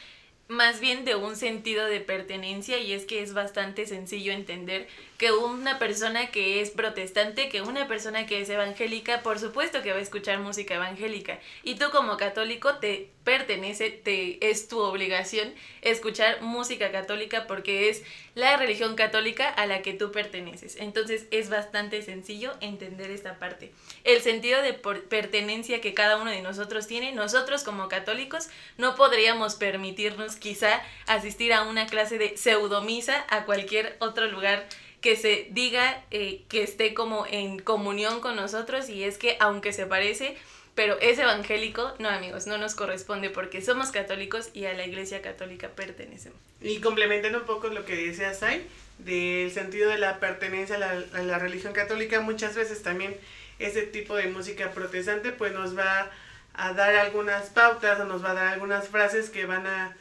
más 0.47 0.79
bien 0.79 1.07
de 1.07 1.15
un 1.15 1.37
sentido 1.37 1.87
de 1.87 2.01
pertenencia 2.01 2.79
y 2.79 2.93
es 2.93 3.07
que 3.07 3.23
es 3.23 3.33
bastante 3.33 3.87
sencillo 3.87 4.31
entender 4.33 4.87
que 5.17 5.33
una 5.33 5.79
persona 5.79 6.31
que 6.31 6.61
es 6.61 6.71
protestante, 6.71 7.49
que 7.49 7.63
una 7.63 7.89
persona 7.89 8.27
que 8.27 8.43
es 8.43 8.51
evangélica, 8.51 9.23
por 9.23 9.39
supuesto 9.39 9.83
que 9.83 9.93
va 9.93 9.99
a 9.99 10.03
escuchar 10.03 10.41
música 10.41 10.75
evangélica 10.75 11.41
y 11.63 11.77
tú 11.77 11.87
como 11.91 12.19
católico 12.19 12.77
te 12.77 13.09
pertenece, 13.25 13.91
te 13.91 14.51
es 14.51 14.69
tu 14.69 14.81
obligación 14.81 15.55
escuchar 15.81 16.43
música 16.43 16.93
católica 16.93 17.47
porque 17.47 17.89
es 17.89 18.03
la 18.35 18.57
religión 18.57 18.97
católica 18.97 19.49
a 19.49 19.67
la 19.67 19.83
que 19.83 19.93
tú 19.95 20.11
perteneces. 20.11 20.77
Entonces 20.77 21.27
es 21.31 21.51
bastante 21.51 22.03
sencillo 22.03 22.53
entender 22.61 23.11
esta 23.11 23.39
parte. 23.39 23.73
El 24.03 24.21
sentido 24.21 24.63
de 24.63 24.73
pertenencia 24.73 25.81
que 25.81 25.95
cada 25.95 26.17
uno 26.17 26.31
de 26.31 26.43
nosotros 26.43 26.87
tiene, 26.87 27.13
nosotros 27.13 27.63
como 27.63 27.89
católicos 27.89 28.49
no 28.77 28.95
podríamos 28.97 29.55
permitirnos 29.55 30.37
quizá 30.37 30.83
asistir 31.07 31.53
a 31.53 31.63
una 31.63 31.87
clase 31.87 32.19
de 32.19 32.37
pseudomisa 32.37 33.25
a 33.29 33.45
cualquier 33.45 33.97
otro 34.01 34.27
lugar 34.27 34.67
que 35.01 35.17
se 35.17 35.49
diga 35.51 36.03
eh, 36.11 36.45
que 36.49 36.63
esté 36.63 36.95
como 36.95 37.27
en 37.27 37.59
comunión 37.59 38.21
con 38.21 38.37
nosotros 38.37 38.89
y 38.89 39.05
es 39.05 39.19
que 39.19 39.37
aunque 39.39 39.75
se 39.75 39.85
parece, 39.85 40.35
pero 40.75 40.99
es 41.01 41.19
evangélico, 41.19 41.95
no 41.99 42.09
amigos, 42.09 42.47
no 42.47 42.59
nos 42.59 42.75
corresponde 42.75 43.31
porque 43.31 43.63
somos 43.63 43.91
católicos 43.91 44.51
y 44.55 44.65
a 44.65 44.75
la 44.75 44.85
iglesia 44.85 45.23
católica 45.23 45.69
pertenecemos. 45.69 46.39
Y 46.61 46.81
complementando 46.81 47.39
un 47.39 47.45
poco 47.45 47.69
lo 47.69 47.85
que 47.85 47.95
dice 47.95 48.27
Asai, 48.27 48.67
del 48.99 49.53
sentido 49.53 49.91
de 49.91 49.99
la 49.99 50.19
pertenencia 50.19 50.77
a 50.77 50.79
la, 50.79 51.05
a 51.13 51.23
la, 51.23 51.39
religión 51.39 51.73
católica, 51.73 52.21
muchas 52.21 52.57
veces 52.57 52.83
también 52.83 53.17
ese 53.59 53.83
tipo 53.83 54.17
de 54.17 54.27
música 54.27 54.73
protestante 54.73 55.31
pues 55.31 55.53
nos 55.53 55.77
va 55.79 56.11
a 56.55 56.73
dar 56.73 56.97
algunas 56.97 57.51
pautas 57.51 58.01
o 58.01 58.05
nos 58.05 58.25
va 58.25 58.33
a 58.33 58.35
dar 58.35 58.47
algunas 58.49 58.89
frases 58.89 59.31
que 59.31 59.47
van 59.47 59.67
a, 59.67 59.97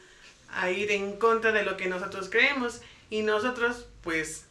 a 0.50 0.70
ir 0.70 0.90
en 0.90 1.16
contra 1.18 1.52
de 1.52 1.64
lo 1.64 1.76
que 1.76 1.86
nosotros 1.86 2.28
creemos 2.28 2.80
y 3.10 3.22
nosotros 3.22 3.86
pues 4.02 4.46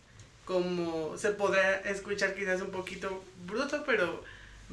como 0.46 1.18
se 1.18 1.32
podrá 1.32 1.80
escuchar 1.82 2.36
quizás 2.36 2.62
un 2.62 2.72
poquito 2.72 3.24
bruto, 3.46 3.84
pero 3.86 4.24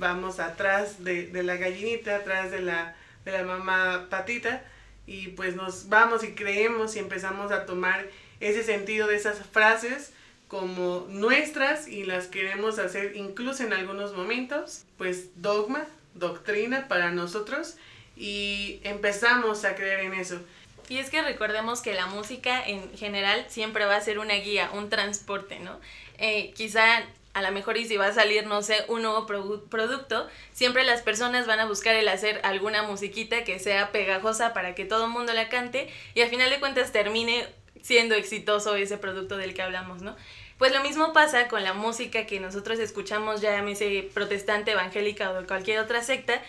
vamos 0.00 0.40
atrás 0.40 1.04
de, 1.04 1.28
de 1.28 1.44
la 1.44 1.56
gallinita, 1.56 2.16
atrás 2.16 2.50
de 2.50 2.60
la, 2.60 2.96
de 3.24 3.30
la 3.30 3.44
mamá 3.44 4.08
patita, 4.10 4.64
y 5.06 5.28
pues 5.28 5.54
nos 5.54 5.88
vamos 5.88 6.24
y 6.24 6.34
creemos 6.34 6.96
y 6.96 6.98
empezamos 6.98 7.52
a 7.52 7.66
tomar 7.66 8.06
ese 8.40 8.64
sentido 8.64 9.06
de 9.06 9.16
esas 9.16 9.38
frases 9.46 10.12
como 10.48 11.06
nuestras 11.08 11.86
y 11.86 12.04
las 12.04 12.26
queremos 12.26 12.80
hacer 12.80 13.14
incluso 13.14 13.62
en 13.62 13.72
algunos 13.72 14.14
momentos, 14.14 14.84
pues 14.98 15.28
dogma, 15.36 15.84
doctrina 16.14 16.88
para 16.88 17.12
nosotros 17.12 17.76
y 18.16 18.80
empezamos 18.82 19.64
a 19.64 19.76
creer 19.76 20.00
en 20.00 20.14
eso. 20.14 20.40
Y 20.88 20.98
es 20.98 21.08
que 21.08 21.22
recordemos 21.22 21.82
que 21.82 21.94
la 21.94 22.06
música 22.06 22.66
en 22.66 22.96
general 22.96 23.46
siempre 23.48 23.84
va 23.84 23.94
a 23.94 24.00
ser 24.00 24.18
una 24.18 24.34
guía, 24.34 24.70
un 24.74 24.90
transporte, 24.90 25.60
¿no? 25.60 25.78
Eh, 26.18 26.52
quizá 26.56 27.04
a 27.32 27.42
lo 27.42 27.52
mejor 27.52 27.76
y 27.76 27.86
si 27.86 27.96
va 27.96 28.06
a 28.06 28.12
salir, 28.12 28.46
no 28.46 28.62
sé, 28.62 28.84
un 28.88 29.02
nuevo 29.02 29.26
producto, 29.26 30.28
siempre 30.52 30.84
las 30.84 31.02
personas 31.02 31.46
van 31.46 31.60
a 31.60 31.66
buscar 31.66 31.94
el 31.94 32.08
hacer 32.08 32.40
alguna 32.42 32.82
musiquita 32.82 33.44
que 33.44 33.58
sea 33.58 33.92
pegajosa 33.92 34.52
para 34.52 34.74
que 34.74 34.84
todo 34.84 35.04
el 35.04 35.10
mundo 35.10 35.32
la 35.32 35.48
cante 35.48 35.88
y 36.14 36.22
al 36.22 36.28
final 36.28 36.50
de 36.50 36.58
cuentas 36.58 36.90
termine 36.92 37.46
siendo 37.82 38.14
exitoso 38.14 38.74
ese 38.74 38.98
producto 38.98 39.36
del 39.36 39.54
que 39.54 39.62
hablamos, 39.62 40.02
¿no? 40.02 40.16
Pues 40.58 40.72
lo 40.72 40.82
mismo 40.82 41.14
pasa 41.14 41.48
con 41.48 41.64
la 41.64 41.72
música 41.72 42.26
que 42.26 42.38
nosotros 42.38 42.78
escuchamos, 42.78 43.40
ya 43.40 43.52
llámese 43.52 44.10
protestante, 44.12 44.72
evangélica 44.72 45.30
o 45.30 45.46
cualquier 45.46 45.78
otra 45.78 46.02
secta. 46.02 46.42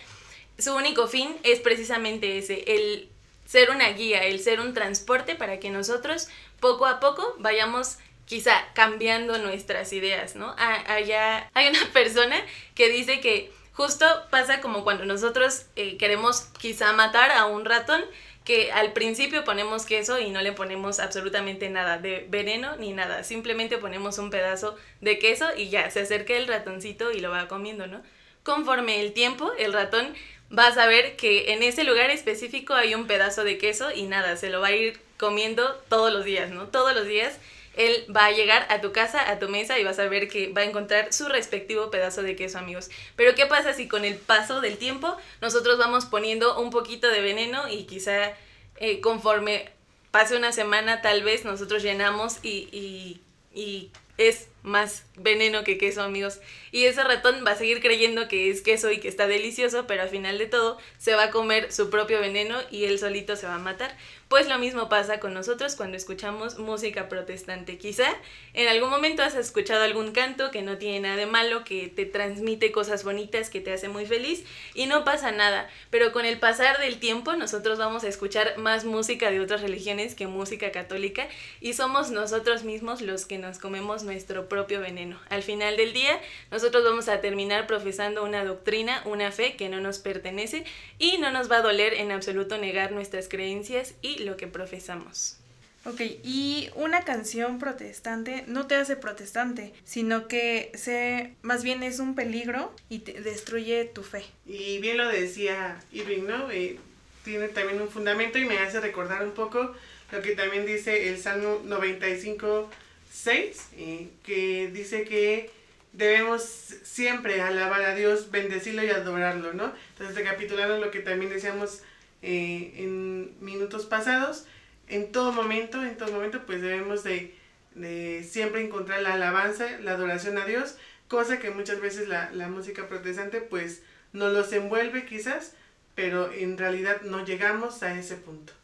Su 0.58 0.74
único 0.74 1.08
fin 1.08 1.34
es 1.44 1.60
precisamente 1.60 2.36
ese, 2.36 2.62
el 2.66 3.08
ser 3.46 3.70
una 3.70 3.88
guía, 3.88 4.24
el 4.24 4.40
ser 4.40 4.60
un 4.60 4.74
transporte 4.74 5.34
para 5.34 5.58
que 5.58 5.70
nosotros 5.70 6.28
poco 6.60 6.86
a 6.86 7.00
poco 7.00 7.34
vayamos 7.38 7.96
quizá 8.26 8.64
cambiando 8.74 9.38
nuestras 9.38 9.92
ideas, 9.92 10.36
¿no? 10.36 10.54
Allá 10.58 11.50
hay 11.54 11.68
una 11.68 11.86
persona 11.92 12.36
que 12.74 12.88
dice 12.88 13.20
que 13.20 13.50
justo 13.72 14.06
pasa 14.30 14.60
como 14.60 14.84
cuando 14.84 15.04
nosotros 15.04 15.66
eh, 15.76 15.96
queremos 15.96 16.42
quizá 16.58 16.92
matar 16.92 17.30
a 17.30 17.46
un 17.46 17.64
ratón, 17.64 18.02
que 18.44 18.72
al 18.72 18.92
principio 18.92 19.44
ponemos 19.44 19.86
queso 19.86 20.18
y 20.18 20.30
no 20.30 20.42
le 20.42 20.52
ponemos 20.52 20.98
absolutamente 20.98 21.70
nada 21.70 21.98
de 21.98 22.26
veneno 22.28 22.76
ni 22.76 22.92
nada, 22.92 23.22
simplemente 23.22 23.78
ponemos 23.78 24.18
un 24.18 24.30
pedazo 24.30 24.76
de 25.00 25.18
queso 25.18 25.46
y 25.56 25.68
ya 25.68 25.88
se 25.90 26.00
acerca 26.00 26.34
el 26.34 26.48
ratoncito 26.48 27.12
y 27.12 27.20
lo 27.20 27.30
va 27.30 27.46
comiendo, 27.46 27.86
¿no? 27.86 28.02
Conforme 28.42 29.00
el 29.00 29.12
tiempo, 29.12 29.52
el 29.58 29.72
ratón 29.72 30.12
vas 30.50 30.76
a 30.76 30.86
ver 30.86 31.16
que 31.16 31.52
en 31.52 31.62
ese 31.62 31.84
lugar 31.84 32.10
específico 32.10 32.74
hay 32.74 32.94
un 32.94 33.06
pedazo 33.06 33.44
de 33.44 33.58
queso 33.58 33.92
y 33.92 34.02
nada, 34.02 34.36
se 34.36 34.50
lo 34.50 34.60
va 34.60 34.68
a 34.68 34.72
ir 34.72 35.00
comiendo 35.18 35.74
todos 35.88 36.12
los 36.12 36.24
días, 36.24 36.50
¿no? 36.50 36.66
Todos 36.66 36.94
los 36.94 37.06
días 37.06 37.38
él 37.74 38.06
va 38.14 38.26
a 38.26 38.32
llegar 38.32 38.66
a 38.70 38.80
tu 38.80 38.92
casa, 38.92 39.30
a 39.30 39.38
tu 39.38 39.48
mesa 39.48 39.78
y 39.78 39.84
vas 39.84 39.98
a 39.98 40.08
ver 40.08 40.28
que 40.28 40.52
va 40.52 40.62
a 40.62 40.64
encontrar 40.64 41.12
su 41.12 41.28
respectivo 41.28 41.90
pedazo 41.90 42.22
de 42.22 42.36
queso, 42.36 42.58
amigos. 42.58 42.90
Pero 43.16 43.34
¿qué 43.34 43.46
pasa 43.46 43.72
si 43.72 43.88
con 43.88 44.04
el 44.04 44.16
paso 44.16 44.60
del 44.60 44.76
tiempo 44.76 45.16
nosotros 45.40 45.78
vamos 45.78 46.06
poniendo 46.06 46.60
un 46.60 46.70
poquito 46.70 47.08
de 47.08 47.20
veneno 47.20 47.68
y 47.68 47.84
quizá 47.84 48.32
eh, 48.76 49.00
conforme 49.00 49.70
pase 50.10 50.36
una 50.36 50.52
semana 50.52 51.00
tal 51.00 51.22
vez 51.22 51.44
nosotros 51.44 51.82
llenamos 51.82 52.38
y, 52.42 52.68
y, 52.70 53.20
y 53.58 53.90
es 54.18 54.48
más 54.62 55.04
veneno 55.16 55.64
que 55.64 55.78
queso, 55.78 56.02
amigos. 56.02 56.40
Y 56.70 56.84
ese 56.84 57.02
ratón 57.04 57.44
va 57.46 57.52
a 57.52 57.56
seguir 57.56 57.80
creyendo 57.80 58.28
que 58.28 58.50
es 58.50 58.62
queso 58.62 58.90
y 58.90 58.98
que 58.98 59.08
está 59.08 59.26
delicioso, 59.26 59.86
pero 59.86 60.02
al 60.02 60.08
final 60.08 60.38
de 60.38 60.46
todo 60.46 60.78
se 60.98 61.14
va 61.14 61.24
a 61.24 61.30
comer 61.30 61.72
su 61.72 61.90
propio 61.90 62.20
veneno 62.20 62.58
y 62.70 62.84
él 62.84 62.98
solito 62.98 63.36
se 63.36 63.46
va 63.46 63.56
a 63.56 63.58
matar. 63.58 63.96
Pues 64.32 64.48
lo 64.48 64.58
mismo 64.58 64.88
pasa 64.88 65.20
con 65.20 65.34
nosotros 65.34 65.76
cuando 65.76 65.98
escuchamos 65.98 66.58
música 66.58 67.10
protestante. 67.10 67.76
Quizá 67.76 68.08
en 68.54 68.66
algún 68.66 68.88
momento 68.88 69.22
has 69.22 69.34
escuchado 69.34 69.82
algún 69.82 70.12
canto 70.12 70.50
que 70.50 70.62
no 70.62 70.78
tiene 70.78 71.00
nada 71.00 71.16
de 71.16 71.26
malo, 71.26 71.64
que 71.64 71.88
te 71.88 72.06
transmite 72.06 72.72
cosas 72.72 73.04
bonitas, 73.04 73.50
que 73.50 73.60
te 73.60 73.74
hace 73.74 73.90
muy 73.90 74.06
feliz 74.06 74.44
y 74.72 74.86
no 74.86 75.04
pasa 75.04 75.32
nada. 75.32 75.68
Pero 75.90 76.12
con 76.12 76.24
el 76.24 76.38
pasar 76.38 76.78
del 76.78 76.98
tiempo 76.98 77.34
nosotros 77.34 77.78
vamos 77.78 78.04
a 78.04 78.08
escuchar 78.08 78.56
más 78.56 78.86
música 78.86 79.30
de 79.30 79.40
otras 79.40 79.60
religiones 79.60 80.14
que 80.14 80.26
música 80.26 80.72
católica 80.72 81.28
y 81.60 81.74
somos 81.74 82.10
nosotros 82.10 82.64
mismos 82.64 83.02
los 83.02 83.26
que 83.26 83.36
nos 83.36 83.58
comemos 83.58 84.02
nuestro 84.02 84.48
propio 84.52 84.82
veneno. 84.82 85.18
Al 85.30 85.42
final 85.42 85.78
del 85.78 85.94
día 85.94 86.20
nosotros 86.50 86.84
vamos 86.84 87.08
a 87.08 87.22
terminar 87.22 87.66
profesando 87.66 88.22
una 88.22 88.44
doctrina, 88.44 89.02
una 89.06 89.32
fe 89.32 89.56
que 89.56 89.70
no 89.70 89.80
nos 89.80 89.98
pertenece 89.98 90.64
y 90.98 91.16
no 91.16 91.32
nos 91.32 91.50
va 91.50 91.56
a 91.56 91.62
doler 91.62 91.94
en 91.94 92.12
absoluto 92.12 92.58
negar 92.58 92.92
nuestras 92.92 93.30
creencias 93.30 93.94
y 94.02 94.24
lo 94.24 94.36
que 94.36 94.48
profesamos. 94.48 95.38
Ok, 95.86 96.02
y 96.22 96.68
una 96.74 97.00
canción 97.00 97.58
protestante 97.58 98.44
no 98.46 98.66
te 98.66 98.74
hace 98.74 98.94
protestante, 98.94 99.72
sino 99.84 100.28
que 100.28 100.70
se, 100.74 101.32
más 101.40 101.64
bien 101.64 101.82
es 101.82 101.98
un 101.98 102.14
peligro 102.14 102.74
y 102.90 102.98
te 102.98 103.22
destruye 103.22 103.86
tu 103.86 104.02
fe. 104.02 104.22
Y 104.46 104.80
bien 104.80 104.98
lo 104.98 105.08
decía 105.08 105.80
Irving, 105.92 106.24
¿no? 106.24 106.50
Eh, 106.50 106.78
tiene 107.24 107.48
también 107.48 107.80
un 107.80 107.88
fundamento 107.88 108.38
y 108.38 108.44
me 108.44 108.58
hace 108.58 108.80
recordar 108.80 109.24
un 109.24 109.32
poco 109.32 109.74
lo 110.12 110.20
que 110.20 110.36
también 110.36 110.66
dice 110.66 111.08
el 111.08 111.18
Salmo 111.18 111.62
95, 111.64 112.70
6, 113.12 113.68
eh, 113.76 114.08
que 114.24 114.70
dice 114.72 115.04
que 115.04 115.50
debemos 115.92 116.42
siempre 116.42 117.42
alabar 117.42 117.82
a 117.82 117.94
Dios, 117.94 118.30
bendecirlo 118.30 118.82
y 118.82 118.88
adorarlo, 118.88 119.52
¿no? 119.52 119.72
Entonces, 119.90 120.16
recapitulando 120.16 120.78
lo 120.78 120.90
que 120.90 121.00
también 121.00 121.30
decíamos 121.30 121.82
eh, 122.22 122.72
en 122.76 123.34
minutos 123.40 123.84
pasados, 123.84 124.46
en 124.88 125.12
todo 125.12 125.32
momento, 125.32 125.82
en 125.82 125.96
todo 125.96 126.10
momento, 126.10 126.44
pues 126.46 126.62
debemos 126.62 127.04
de, 127.04 127.34
de, 127.74 128.24
siempre 128.24 128.64
encontrar 128.64 129.02
la 129.02 129.14
alabanza, 129.14 129.78
la 129.80 129.92
adoración 129.92 130.38
a 130.38 130.46
Dios, 130.46 130.76
cosa 131.08 131.38
que 131.38 131.50
muchas 131.50 131.80
veces 131.80 132.08
la, 132.08 132.30
la 132.32 132.48
música 132.48 132.88
protestante 132.88 133.42
pues 133.42 133.82
no 134.14 134.28
los 134.28 134.52
envuelve 134.52 135.04
quizás, 135.04 135.52
pero 135.94 136.32
en 136.32 136.56
realidad 136.56 137.02
no 137.02 137.24
llegamos 137.24 137.82
a 137.82 137.98
ese 137.98 138.16
punto. 138.16 138.54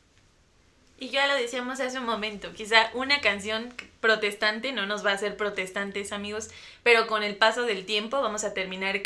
Y 1.01 1.11
ya 1.11 1.29
lo 1.29 1.35
decíamos 1.35 1.79
hace 1.79 1.99
un 1.99 2.07
momento, 2.07 2.53
quizá 2.55 2.91
una 2.93 3.21
canción 3.21 3.73
protestante 4.01 4.73
no 4.73 4.85
nos 4.87 5.07
va 5.07 5.13
a 5.13 5.15
hacer 5.15 5.37
protestantes 5.37 6.11
amigos, 6.11 6.51
pero 6.83 7.07
con 7.07 7.23
el 7.23 7.37
paso 7.37 7.63
del 7.63 7.87
tiempo 7.87 8.21
vamos 8.21 8.43
a 8.43 8.53
terminar 8.53 9.01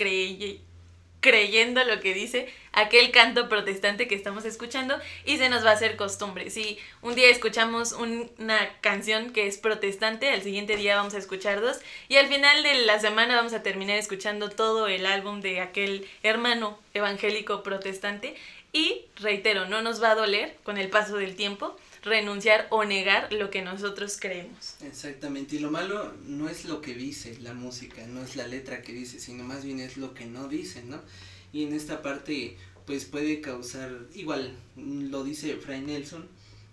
creyendo 1.20 1.84
lo 1.84 2.00
que 2.00 2.14
dice 2.14 2.52
aquel 2.72 3.10
canto 3.10 3.50
protestante 3.50 4.08
que 4.08 4.14
estamos 4.14 4.46
escuchando 4.46 4.98
y 5.26 5.36
se 5.36 5.50
nos 5.50 5.66
va 5.66 5.70
a 5.70 5.74
hacer 5.74 5.96
costumbre. 5.96 6.48
Si 6.48 6.78
un 7.02 7.14
día 7.14 7.28
escuchamos 7.28 7.92
una 7.92 8.58
canción 8.80 9.30
que 9.30 9.46
es 9.46 9.58
protestante, 9.58 10.30
al 10.30 10.40
siguiente 10.40 10.78
día 10.78 10.96
vamos 10.96 11.12
a 11.12 11.18
escuchar 11.18 11.60
dos 11.60 11.78
y 12.08 12.16
al 12.16 12.26
final 12.26 12.62
de 12.62 12.86
la 12.86 13.00
semana 13.00 13.36
vamos 13.36 13.52
a 13.52 13.62
terminar 13.62 13.98
escuchando 13.98 14.48
todo 14.48 14.88
el 14.88 15.04
álbum 15.04 15.42
de 15.42 15.60
aquel 15.60 16.08
hermano 16.22 16.78
evangélico 16.94 17.62
protestante 17.62 18.34
y 18.72 19.02
reitero, 19.16 19.68
no 19.68 19.82
nos 19.82 20.02
va 20.02 20.12
a 20.12 20.14
doler 20.14 20.56
con 20.62 20.78
el 20.78 20.88
paso 20.88 21.16
del 21.16 21.36
tiempo 21.36 21.76
renunciar 22.02 22.66
o 22.70 22.84
negar 22.84 23.32
lo 23.32 23.50
que 23.50 23.62
nosotros 23.62 24.18
creemos. 24.20 24.76
Exactamente, 24.82 25.56
y 25.56 25.58
lo 25.60 25.70
malo 25.70 26.12
no 26.26 26.48
es 26.48 26.64
lo 26.64 26.80
que 26.80 26.94
dice 26.94 27.38
la 27.40 27.54
música, 27.54 28.06
no 28.06 28.22
es 28.22 28.34
la 28.34 28.46
letra 28.46 28.82
que 28.82 28.92
dice, 28.92 29.20
sino 29.20 29.44
más 29.44 29.64
bien 29.64 29.80
es 29.80 29.96
lo 29.96 30.14
que 30.14 30.26
no 30.26 30.48
dice, 30.48 30.82
¿no? 30.82 31.00
Y 31.52 31.64
en 31.64 31.74
esta 31.74 32.02
parte 32.02 32.56
pues 32.86 33.04
puede 33.04 33.40
causar, 33.40 33.92
igual 34.14 34.56
lo 34.76 35.22
dice 35.22 35.56
Fray 35.56 35.80
Nelson 35.80 36.26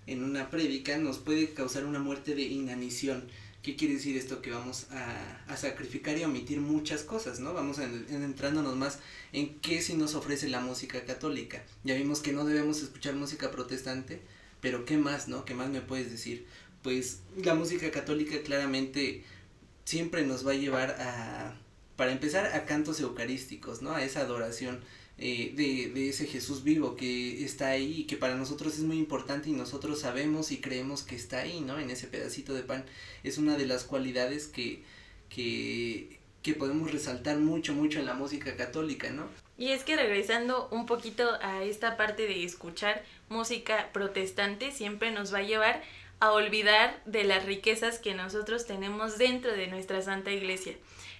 en 0.08 0.24
una 0.24 0.50
prédica, 0.50 0.98
nos 0.98 1.20
puede 1.20 1.54
causar 1.54 1.86
una 1.86 2.00
muerte 2.00 2.34
de 2.34 2.42
inanición. 2.42 3.28
¿Qué 3.70 3.76
quiere 3.76 3.94
decir 3.94 4.18
esto? 4.18 4.42
Que 4.42 4.50
vamos 4.50 4.88
a, 4.90 5.56
sacrificar 5.56 6.18
y 6.18 6.24
omitir 6.24 6.60
muchas 6.60 7.04
cosas, 7.04 7.40
¿no? 7.40 7.54
Vamos 7.54 7.78
entrándonos 7.78 8.76
más 8.76 8.98
en 9.32 9.60
qué 9.60 9.80
si 9.84 9.94
nos 9.94 10.16
ofrece 10.16 10.50
la 10.50 10.60
música 10.60 11.06
católica. 11.06 11.62
Ya 11.84 11.94
vimos 11.94 12.22
que 12.22 12.34
no 12.34 12.46
debemos 12.46 12.82
escuchar 12.82 13.14
música 13.14 13.52
protestante, 13.52 14.22
pero 14.60 14.86
¿qué 14.86 14.98
más, 14.98 15.28
no? 15.28 15.46
¿Qué 15.46 15.54
más 15.54 15.70
me 15.70 15.82
puedes 15.82 16.10
decir? 16.10 16.48
Pues 16.82 17.20
la 17.44 17.54
música 17.54 17.92
católica 17.92 18.42
claramente 18.42 19.24
siempre 19.86 20.26
nos 20.26 20.48
va 20.48 20.54
a 20.54 20.56
llevar 20.56 20.96
a, 21.00 21.56
para 21.96 22.12
empezar, 22.12 22.48
a 22.48 22.66
cantos 22.66 23.00
eucarísticos, 23.02 23.84
¿no? 23.84 23.92
A 23.92 24.04
esa 24.04 24.22
adoración 24.22 24.80
eh, 25.22 25.52
de, 25.54 25.90
de, 25.94 26.10
ese 26.10 26.26
Jesús 26.26 26.64
vivo 26.64 26.96
que 26.96 27.44
está 27.44 27.68
ahí 27.68 28.02
y 28.02 28.04
que 28.06 28.16
para 28.16 28.36
nosotros 28.36 28.76
es 28.76 28.82
muy 28.82 28.98
importante 28.98 29.50
y 29.50 29.54
nosotros 29.54 30.00
sabemos 30.00 30.52
y 30.52 30.62
creemos 30.62 31.04
que 31.04 31.16
está 31.16 31.40
ahí, 31.40 31.60
¿no? 31.60 31.78
En 31.78 31.90
ese 31.90 32.08
pedacito 32.08 32.54
de 32.54 32.64
pan. 32.64 32.86
Es 33.24 33.38
una 33.38 33.58
de 33.58 33.66
las 33.66 33.84
cualidades 33.84 34.48
que, 34.48 34.82
que, 35.30 36.20
que 36.42 36.54
podemos 36.54 36.92
resaltar 36.92 37.38
mucho, 37.38 37.74
mucho 37.74 38.00
en 38.00 38.06
la 38.06 38.14
música 38.14 38.56
católica, 38.56 39.10
¿no? 39.10 39.28
Y 39.58 39.72
es 39.72 39.84
que 39.84 39.98
regresando 39.98 40.70
un 40.72 40.86
poquito 40.86 41.30
a 41.42 41.64
esta 41.64 41.98
parte 41.98 42.26
de 42.26 42.46
escuchar 42.46 43.04
música 43.28 43.90
protestante, 43.92 44.72
siempre 44.72 45.12
nos 45.12 45.34
va 45.34 45.40
a 45.40 45.44
llevar 45.44 45.84
a 46.22 46.32
olvidar 46.32 47.02
de 47.06 47.26
las 47.26 47.46
riquezas 47.46 48.00
que 48.00 48.14
nosotros 48.14 48.66
tenemos 48.66 49.18
dentro 49.18 49.52
de 49.52 49.68
nuestra 49.68 50.02
Santa 50.02 50.32
Iglesia. 50.32 50.76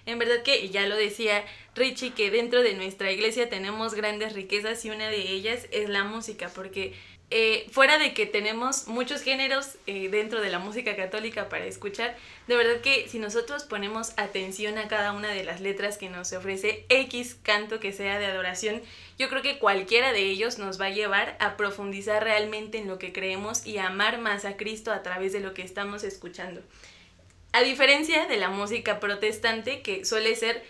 En 0.06 0.18
verdad 0.18 0.42
que 0.42 0.68
ya 0.70 0.86
lo 0.86 0.96
decía 0.96 1.44
Richie, 1.74 2.12
que 2.12 2.30
dentro 2.30 2.62
de 2.62 2.74
nuestra 2.74 3.12
iglesia 3.12 3.48
tenemos 3.48 3.94
grandes 3.94 4.32
riquezas 4.32 4.84
y 4.84 4.90
una 4.90 5.08
de 5.08 5.30
ellas 5.30 5.66
es 5.70 5.88
la 5.88 6.04
música, 6.04 6.50
porque 6.54 6.94
eh, 7.32 7.68
fuera 7.70 7.96
de 7.96 8.12
que 8.12 8.26
tenemos 8.26 8.88
muchos 8.88 9.22
géneros 9.22 9.76
eh, 9.86 10.08
dentro 10.08 10.40
de 10.40 10.50
la 10.50 10.58
música 10.58 10.96
católica 10.96 11.48
para 11.48 11.64
escuchar, 11.64 12.16
de 12.48 12.56
verdad 12.56 12.80
que 12.80 13.08
si 13.08 13.20
nosotros 13.20 13.62
ponemos 13.62 14.14
atención 14.16 14.78
a 14.78 14.88
cada 14.88 15.12
una 15.12 15.28
de 15.28 15.44
las 15.44 15.60
letras 15.60 15.96
que 15.96 16.10
nos 16.10 16.32
ofrece 16.32 16.86
X 16.88 17.36
canto 17.40 17.78
que 17.78 17.92
sea 17.92 18.18
de 18.18 18.26
adoración, 18.26 18.82
yo 19.16 19.28
creo 19.28 19.42
que 19.42 19.60
cualquiera 19.60 20.12
de 20.12 20.22
ellos 20.22 20.58
nos 20.58 20.80
va 20.80 20.86
a 20.86 20.90
llevar 20.90 21.36
a 21.38 21.56
profundizar 21.56 22.24
realmente 22.24 22.78
en 22.78 22.88
lo 22.88 22.98
que 22.98 23.12
creemos 23.12 23.64
y 23.64 23.78
a 23.78 23.86
amar 23.86 24.18
más 24.18 24.44
a 24.44 24.56
Cristo 24.56 24.90
a 24.90 25.04
través 25.04 25.32
de 25.32 25.38
lo 25.38 25.54
que 25.54 25.62
estamos 25.62 26.02
escuchando. 26.02 26.62
A 27.52 27.62
diferencia 27.62 28.26
de 28.26 28.36
la 28.36 28.48
música 28.48 29.00
protestante 29.00 29.82
que 29.82 30.04
suele 30.04 30.36
ser 30.36 30.62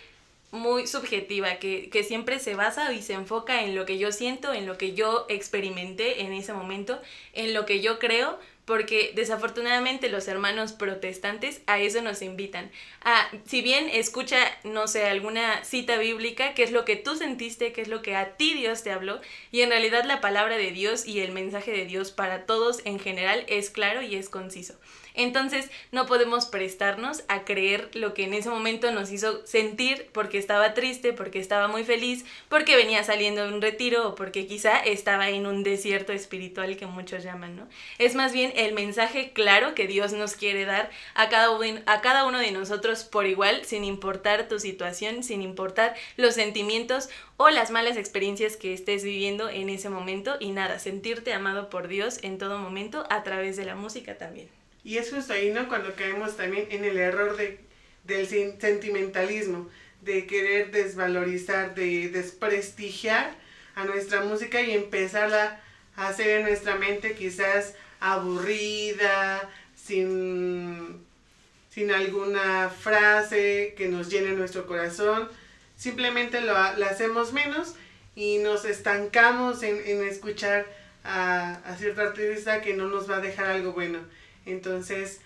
muy 0.51 0.85
subjetiva, 0.87 1.59
que, 1.59 1.89
que, 1.89 2.03
siempre 2.03 2.39
se 2.39 2.55
basa 2.55 2.91
y 2.91 3.01
se 3.01 3.13
enfoca 3.13 3.63
en 3.63 3.75
lo 3.75 3.85
que 3.85 3.97
yo 3.97 4.11
siento, 4.11 4.53
en 4.53 4.65
lo 4.65 4.77
que 4.77 4.93
yo 4.93 5.25
experimenté 5.29 6.21
en 6.23 6.33
ese 6.33 6.53
momento, 6.53 7.01
en 7.33 7.53
lo 7.53 7.65
que 7.65 7.79
yo 7.79 7.99
creo, 7.99 8.37
porque 8.65 9.11
desafortunadamente 9.15 10.09
los 10.09 10.27
hermanos 10.27 10.73
protestantes 10.73 11.61
a 11.67 11.79
eso 11.79 12.01
nos 12.01 12.21
invitan. 12.21 12.71
A, 13.03 13.29
si 13.45 13.61
bien 13.61 13.89
escucha, 13.89 14.37
no 14.63 14.87
sé, 14.87 15.05
alguna 15.05 15.63
cita 15.63 15.97
bíblica, 15.97 16.53
qué 16.53 16.63
es 16.63 16.71
lo 16.71 16.85
que 16.85 16.95
tú 16.95 17.15
sentiste, 17.15 17.73
qué 17.73 17.81
es 17.81 17.87
lo 17.87 18.01
que 18.01 18.15
a 18.15 18.37
ti 18.37 18.53
Dios 18.53 18.83
te 18.83 18.91
habló, 18.91 19.19
y 19.51 19.61
en 19.61 19.69
realidad 19.69 20.03
la 20.05 20.21
palabra 20.21 20.57
de 20.57 20.71
Dios 20.71 21.05
y 21.05 21.21
el 21.21 21.31
mensaje 21.31 21.71
de 21.71 21.85
Dios 21.85 22.11
para 22.11 22.45
todos 22.45 22.79
en 22.85 22.99
general 22.99 23.45
es 23.47 23.69
claro 23.69 24.01
y 24.01 24.15
es 24.15 24.29
conciso. 24.29 24.75
Entonces 25.13 25.69
no 25.91 26.05
podemos 26.05 26.45
prestarnos 26.45 27.23
a 27.27 27.43
creer 27.43 27.89
lo 27.93 28.13
que 28.13 28.23
en 28.23 28.33
ese 28.33 28.49
momento 28.49 28.91
nos 28.91 29.11
hizo 29.11 29.45
sentir 29.45 30.09
porque 30.13 30.37
estaba 30.37 30.73
triste, 30.73 31.13
porque 31.13 31.39
estaba 31.39 31.67
muy 31.67 31.83
feliz, 31.83 32.25
porque 32.49 32.75
venía 32.75 33.03
saliendo 33.03 33.45
de 33.45 33.53
un 33.53 33.61
retiro 33.61 34.09
o 34.09 34.15
porque 34.15 34.47
quizá 34.47 34.77
estaba 34.77 35.29
en 35.29 35.45
un 35.45 35.63
desierto 35.63 36.13
espiritual 36.13 36.77
que 36.77 36.85
muchos 36.85 37.23
llaman, 37.23 37.55
¿no? 37.55 37.67
Es 37.97 38.15
más 38.15 38.33
bien 38.33 38.53
el 38.55 38.73
mensaje 38.73 39.31
claro 39.31 39.75
que 39.75 39.87
Dios 39.87 40.13
nos 40.13 40.35
quiere 40.35 40.65
dar 40.65 40.89
a 41.13 41.29
cada, 41.29 41.49
a 41.85 42.01
cada 42.01 42.25
uno 42.25 42.39
de 42.39 42.51
nosotros 42.51 43.03
por 43.03 43.25
igual, 43.25 43.65
sin 43.65 43.83
importar 43.83 44.47
tu 44.47 44.59
situación, 44.59 45.23
sin 45.23 45.41
importar 45.41 45.95
los 46.17 46.35
sentimientos 46.35 47.09
o 47.37 47.49
las 47.49 47.71
malas 47.71 47.97
experiencias 47.97 48.55
que 48.55 48.73
estés 48.73 49.03
viviendo 49.03 49.49
en 49.49 49.69
ese 49.69 49.89
momento 49.89 50.35
y 50.39 50.51
nada, 50.51 50.79
sentirte 50.79 51.33
amado 51.33 51.69
por 51.69 51.87
Dios 51.87 52.19
en 52.21 52.37
todo 52.37 52.59
momento 52.59 53.05
a 53.09 53.23
través 53.23 53.57
de 53.57 53.65
la 53.65 53.75
música 53.75 54.17
también. 54.17 54.60
Y 54.83 54.97
es 54.97 55.11
justo 55.11 55.33
ahí, 55.33 55.51
¿no? 55.51 55.67
Cuando 55.67 55.93
caemos 55.95 56.37
también 56.37 56.67
en 56.71 56.83
el 56.85 56.97
error 56.97 57.37
de, 57.37 57.59
del 58.03 58.27
sentimentalismo, 58.27 59.69
de 60.01 60.25
querer 60.25 60.71
desvalorizar, 60.71 61.75
de 61.75 62.09
desprestigiar 62.09 63.35
a 63.75 63.85
nuestra 63.85 64.21
música 64.21 64.61
y 64.61 64.71
empezarla 64.71 65.61
a 65.95 66.07
hacer 66.07 66.39
en 66.39 66.43
nuestra 66.43 66.75
mente 66.75 67.13
quizás 67.13 67.75
aburrida, 67.99 69.49
sin, 69.75 71.05
sin 71.69 71.91
alguna 71.91 72.69
frase 72.69 73.75
que 73.77 73.87
nos 73.87 74.09
llene 74.09 74.31
nuestro 74.31 74.65
corazón. 74.65 75.29
Simplemente 75.77 76.41
lo, 76.41 76.55
hacemos 76.57 77.33
menos 77.33 77.75
y 78.15 78.39
nos 78.39 78.65
estancamos 78.65 79.63
en, 79.63 79.79
en 79.85 80.03
escuchar 80.03 80.65
a, 81.03 81.55
a 81.65 81.75
cierto 81.77 82.01
artista 82.01 82.61
que 82.61 82.73
no 82.73 82.87
nos 82.87 83.09
va 83.09 83.17
a 83.17 83.21
dejar 83.21 83.47
algo 83.47 83.73
bueno. 83.73 83.99
Entonces, 84.45 85.19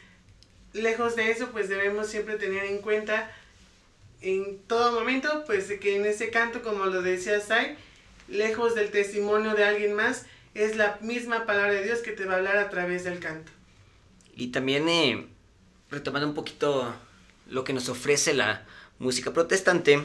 lejos 0.73 1.15
de 1.15 1.31
eso, 1.31 1.49
pues 1.51 1.69
debemos 1.69 2.07
siempre 2.07 2.37
tener 2.37 2.65
en 2.65 2.79
cuenta 2.79 3.31
en 4.21 4.59
todo 4.67 4.99
momento, 4.99 5.43
pues 5.45 5.71
que 5.79 5.95
en 5.95 6.05
ese 6.05 6.29
canto, 6.31 6.61
como 6.61 6.85
lo 6.85 7.01
decía 7.01 7.39
Sai, 7.39 7.77
lejos 8.27 8.75
del 8.75 8.91
testimonio 8.91 9.53
de 9.53 9.63
alguien 9.63 9.93
más, 9.93 10.25
es 10.53 10.75
la 10.75 10.97
misma 11.01 11.45
palabra 11.45 11.73
de 11.73 11.83
Dios 11.83 11.99
que 11.99 12.11
te 12.11 12.25
va 12.25 12.33
a 12.33 12.37
hablar 12.37 12.57
a 12.57 12.69
través 12.69 13.03
del 13.03 13.19
canto. 13.19 13.51
Y 14.35 14.47
también, 14.47 14.87
eh, 14.89 15.27
retomando 15.91 16.27
un 16.27 16.33
poquito 16.33 16.93
lo 17.47 17.63
que 17.63 17.73
nos 17.73 17.89
ofrece 17.89 18.33
la 18.33 18.65
música 18.99 19.33
protestante, 19.33 20.01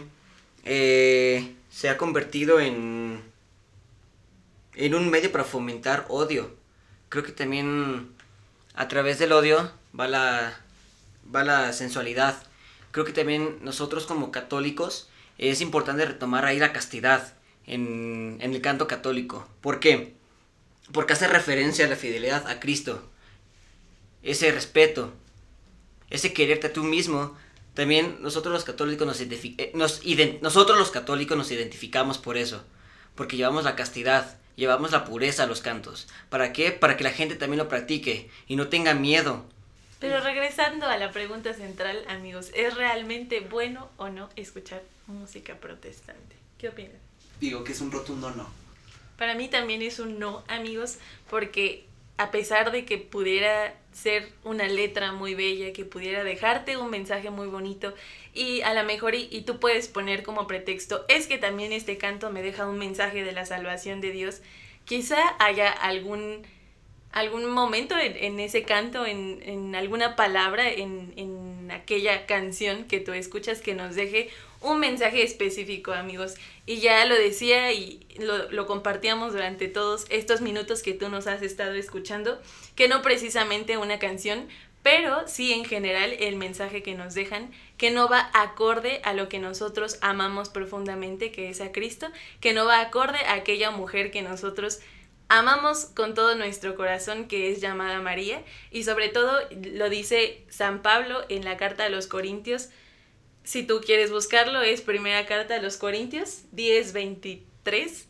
eh, 0.64 1.54
se 1.70 1.88
ha 1.88 1.96
convertido 1.96 2.60
en, 2.60 3.20
en 4.74 4.94
un 4.94 5.08
medio 5.10 5.32
para 5.32 5.44
fomentar 5.44 6.04
odio. 6.08 6.54
Creo 7.08 7.24
que 7.24 7.32
también 7.32 8.10
a 8.74 8.88
través 8.88 9.18
del 9.18 9.32
odio 9.32 9.70
va 9.98 10.08
la, 10.08 10.60
va 11.34 11.44
la 11.44 11.72
sensualidad. 11.72 12.42
Creo 12.92 13.04
que 13.04 13.12
también 13.12 13.58
nosotros 13.62 14.06
como 14.06 14.32
católicos 14.32 15.08
es 15.38 15.60
importante 15.60 16.04
retomar 16.04 16.44
ahí 16.44 16.58
la 16.58 16.72
castidad 16.72 17.34
en, 17.66 18.38
en 18.40 18.54
el 18.54 18.60
canto 18.60 18.86
católico. 18.86 19.48
¿Por 19.60 19.80
qué? 19.80 20.14
Porque 20.92 21.12
hace 21.12 21.28
referencia 21.28 21.86
a 21.86 21.88
la 21.88 21.96
fidelidad 21.96 22.46
a 22.48 22.60
Cristo. 22.60 23.08
ese 24.22 24.52
respeto, 24.52 25.12
ese 26.10 26.32
quererte 26.32 26.68
a 26.68 26.72
tú 26.72 26.84
mismo, 26.84 27.36
también 27.74 28.18
nosotros 28.20 28.52
los 28.52 28.64
católicos 28.64 29.06
nos, 29.06 29.20
eh, 29.20 29.72
nos 29.74 30.02
nosotros 30.42 30.78
los 30.78 30.90
católicos 30.90 31.36
nos 31.36 31.50
identificamos 31.50 32.18
por 32.18 32.36
eso, 32.36 32.64
porque 33.14 33.36
llevamos 33.36 33.64
la 33.64 33.76
castidad, 33.76 34.38
llevamos 34.60 34.92
la 34.92 35.04
pureza 35.06 35.44
a 35.44 35.46
los 35.46 35.62
cantos. 35.62 36.06
¿Para 36.28 36.52
qué? 36.52 36.70
Para 36.70 36.96
que 36.96 37.02
la 37.02 37.10
gente 37.10 37.34
también 37.34 37.58
lo 37.58 37.68
practique 37.68 38.30
y 38.46 38.56
no 38.56 38.68
tenga 38.68 38.94
miedo. 38.94 39.44
Pero 39.98 40.20
regresando 40.20 40.86
a 40.86 40.98
la 40.98 41.10
pregunta 41.10 41.54
central, 41.54 42.04
amigos, 42.08 42.50
¿es 42.54 42.74
realmente 42.74 43.40
bueno 43.40 43.90
o 43.96 44.10
no 44.10 44.28
escuchar 44.36 44.82
música 45.06 45.56
protestante? 45.56 46.36
¿Qué 46.58 46.68
opinan? 46.68 46.98
Digo 47.40 47.64
que 47.64 47.72
es 47.72 47.80
un 47.80 47.90
rotundo 47.90 48.30
no. 48.30 48.48
Para 49.16 49.34
mí 49.34 49.48
también 49.48 49.82
es 49.82 49.98
un 49.98 50.18
no, 50.18 50.44
amigos, 50.46 50.98
porque 51.28 51.86
a 52.20 52.30
pesar 52.30 52.70
de 52.70 52.84
que 52.84 52.98
pudiera 52.98 53.74
ser 53.92 54.28
una 54.44 54.68
letra 54.68 55.10
muy 55.12 55.34
bella, 55.34 55.72
que 55.72 55.86
pudiera 55.86 56.22
dejarte 56.22 56.76
un 56.76 56.90
mensaje 56.90 57.30
muy 57.30 57.46
bonito 57.46 57.94
y 58.34 58.60
a 58.60 58.74
lo 58.74 58.84
mejor 58.84 59.14
y, 59.14 59.40
tú 59.46 59.58
puedes 59.58 59.88
poner 59.88 60.22
como 60.22 60.46
pretexto, 60.46 61.06
es 61.08 61.26
que 61.26 61.38
también 61.38 61.72
este 61.72 61.96
canto 61.96 62.30
me 62.30 62.42
deja 62.42 62.68
un 62.68 62.76
mensaje 62.76 63.24
de 63.24 63.32
la 63.32 63.46
salvación 63.46 64.02
de 64.02 64.10
Dios, 64.10 64.42
quizá 64.84 65.16
haya 65.38 65.70
algún, 65.70 66.46
algún 67.10 67.50
momento 67.50 67.96
en, 67.98 68.38
ese 68.38 68.64
canto, 68.64 69.06
en, 69.06 69.40
en 69.42 69.74
alguna 69.74 70.14
palabra, 70.14 70.68
en, 70.68 71.14
en 71.16 71.70
aquella 71.70 72.26
canción 72.26 72.84
que 72.84 73.00
tú 73.00 73.14
escuchas 73.14 73.62
que 73.62 73.74
nos 73.74 73.94
deje 73.94 74.28
un 74.60 74.80
mensaje 74.80 75.22
específico, 75.22 75.92
amigos. 75.92 76.34
Y 76.66 76.80
ya 76.80 77.04
lo 77.06 77.14
decía 77.14 77.72
y 77.72 78.06
lo, 78.18 78.50
lo, 78.50 78.66
compartíamos 78.66 79.32
durante 79.32 79.68
todos 79.68 80.06
estos 80.10 80.40
minutos 80.40 80.82
que 80.82 80.94
tú 80.94 81.08
nos 81.08 81.26
has 81.26 81.42
estado 81.42 81.74
escuchando, 81.74 82.40
que 82.74 82.88
no 82.88 83.02
precisamente 83.02 83.78
una 83.78 83.98
canción, 83.98 84.48
pero 84.82 85.26
sí 85.26 85.52
en 85.52 85.64
general 85.64 86.14
el 86.18 86.36
mensaje 86.36 86.82
que 86.82 86.94
nos 86.94 87.14
dejan, 87.14 87.50
que 87.76 87.90
no 87.90 88.08
va 88.08 88.30
acorde 88.32 89.00
a 89.04 89.12
lo 89.12 89.28
que 89.28 89.38
nosotros 89.38 89.98
amamos 90.00 90.48
profundamente, 90.48 91.32
que 91.32 91.50
es 91.50 91.60
a 91.60 91.72
Cristo, 91.72 92.08
que 92.40 92.52
no 92.52 92.64
va 92.64 92.80
acorde 92.80 93.18
a 93.26 93.34
aquella 93.34 93.70
mujer 93.70 94.10
que 94.10 94.22
nosotros 94.22 94.80
amamos 95.28 95.86
con 95.86 96.14
todo 96.14 96.34
nuestro 96.34 96.74
corazón, 96.74 97.28
que 97.28 97.52
es 97.52 97.60
llamada 97.60 98.00
María, 98.00 98.42
y 98.70 98.84
sobre 98.84 99.08
todo 99.08 99.38
lo 99.50 99.88
dice 99.88 100.44
San 100.48 100.82
Pablo 100.82 101.24
en 101.28 101.44
la 101.44 101.56
carta 101.56 101.84
a 101.84 101.88
los 101.88 102.06
Corintios, 102.06 102.70
si 103.50 103.64
tú 103.64 103.80
quieres 103.80 104.12
buscarlo, 104.12 104.62
es 104.62 104.80
primera 104.80 105.26
carta 105.26 105.54
de 105.54 105.60
los 105.60 105.76
Corintios 105.76 106.42
10, 106.52 106.92
23. 106.92 108.06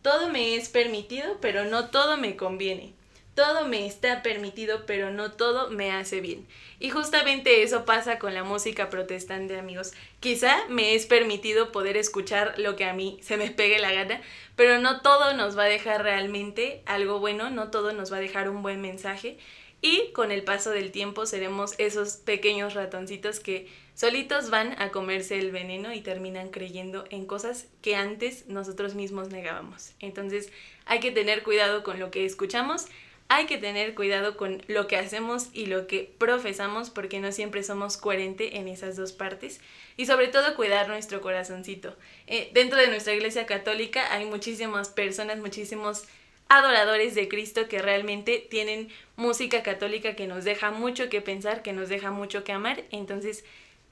Todo 0.00 0.30
me 0.30 0.54
es 0.54 0.70
permitido, 0.70 1.36
pero 1.42 1.66
no 1.66 1.90
todo 1.90 2.16
me 2.16 2.36
conviene. 2.36 2.94
Todo 3.34 3.68
me 3.68 3.84
está 3.84 4.22
permitido, 4.22 4.86
pero 4.86 5.10
no 5.10 5.32
todo 5.32 5.68
me 5.68 5.92
hace 5.92 6.22
bien. 6.22 6.48
Y 6.80 6.88
justamente 6.88 7.62
eso 7.62 7.84
pasa 7.84 8.18
con 8.18 8.32
la 8.32 8.44
música 8.44 8.88
protestante, 8.88 9.58
amigos. 9.58 9.92
Quizá 10.20 10.56
me 10.70 10.94
es 10.94 11.04
permitido 11.04 11.70
poder 11.70 11.98
escuchar 11.98 12.54
lo 12.58 12.74
que 12.74 12.86
a 12.86 12.94
mí 12.94 13.18
se 13.20 13.36
me 13.36 13.50
pegue 13.50 13.78
la 13.80 13.92
gana, 13.92 14.22
pero 14.56 14.78
no 14.78 15.02
todo 15.02 15.34
nos 15.34 15.58
va 15.58 15.64
a 15.64 15.68
dejar 15.68 16.02
realmente 16.02 16.80
algo 16.86 17.18
bueno, 17.18 17.50
no 17.50 17.70
todo 17.70 17.92
nos 17.92 18.10
va 18.10 18.16
a 18.16 18.20
dejar 18.20 18.48
un 18.48 18.62
buen 18.62 18.80
mensaje. 18.80 19.36
Y 19.82 20.12
con 20.12 20.32
el 20.32 20.44
paso 20.44 20.70
del 20.70 20.92
tiempo 20.92 21.26
seremos 21.26 21.74
esos 21.76 22.16
pequeños 22.16 22.72
ratoncitos 22.72 23.38
que 23.38 23.68
solitos 23.98 24.48
van 24.48 24.80
a 24.80 24.90
comerse 24.92 25.40
el 25.40 25.50
veneno 25.50 25.92
y 25.92 26.02
terminan 26.02 26.50
creyendo 26.50 27.04
en 27.10 27.26
cosas 27.26 27.66
que 27.82 27.96
antes 27.96 28.46
nosotros 28.46 28.94
mismos 28.94 29.30
negábamos. 29.30 29.90
Entonces 29.98 30.52
hay 30.86 31.00
que 31.00 31.10
tener 31.10 31.42
cuidado 31.42 31.82
con 31.82 31.98
lo 31.98 32.12
que 32.12 32.24
escuchamos, 32.24 32.86
hay 33.26 33.46
que 33.46 33.58
tener 33.58 33.96
cuidado 33.96 34.36
con 34.36 34.62
lo 34.68 34.86
que 34.86 34.96
hacemos 34.96 35.48
y 35.52 35.66
lo 35.66 35.88
que 35.88 36.08
profesamos 36.16 36.90
porque 36.90 37.18
no 37.18 37.32
siempre 37.32 37.64
somos 37.64 37.96
coherentes 37.96 38.54
en 38.54 38.68
esas 38.68 38.94
dos 38.94 39.10
partes 39.10 39.60
y 39.96 40.06
sobre 40.06 40.28
todo 40.28 40.54
cuidar 40.54 40.86
nuestro 40.86 41.20
corazoncito. 41.20 41.96
Eh, 42.28 42.52
dentro 42.54 42.78
de 42.78 42.86
nuestra 42.86 43.14
iglesia 43.14 43.46
católica 43.46 44.14
hay 44.14 44.26
muchísimas 44.26 44.90
personas, 44.90 45.38
muchísimos 45.38 46.04
adoradores 46.48 47.16
de 47.16 47.26
Cristo 47.26 47.66
que 47.68 47.82
realmente 47.82 48.46
tienen 48.48 48.90
música 49.16 49.64
católica 49.64 50.14
que 50.14 50.28
nos 50.28 50.44
deja 50.44 50.70
mucho 50.70 51.08
que 51.08 51.20
pensar, 51.20 51.62
que 51.62 51.72
nos 51.72 51.88
deja 51.88 52.12
mucho 52.12 52.44
que 52.44 52.52
amar. 52.52 52.84
Entonces 52.92 53.44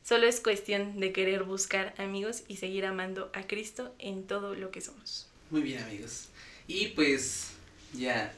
Solo 0.07 0.29
es 0.29 0.39
cuestión 0.39 1.01
de 1.01 1.11
querer 1.11 1.43
buscar 1.43 1.93
amigos 1.99 2.45
y 2.47 2.59
seguir 2.59 2.87
amando 2.87 3.29
a 3.35 3.49
Cristo 3.49 3.93
en 3.99 4.23
todo 4.23 4.55
lo 4.55 4.71
que 4.71 4.81
somos. 4.81 5.27
Muy 5.51 5.63
bien 5.63 5.83
amigos. 5.83 6.29
Y 6.69 6.89
pues 6.95 7.49
ya 7.93 8.33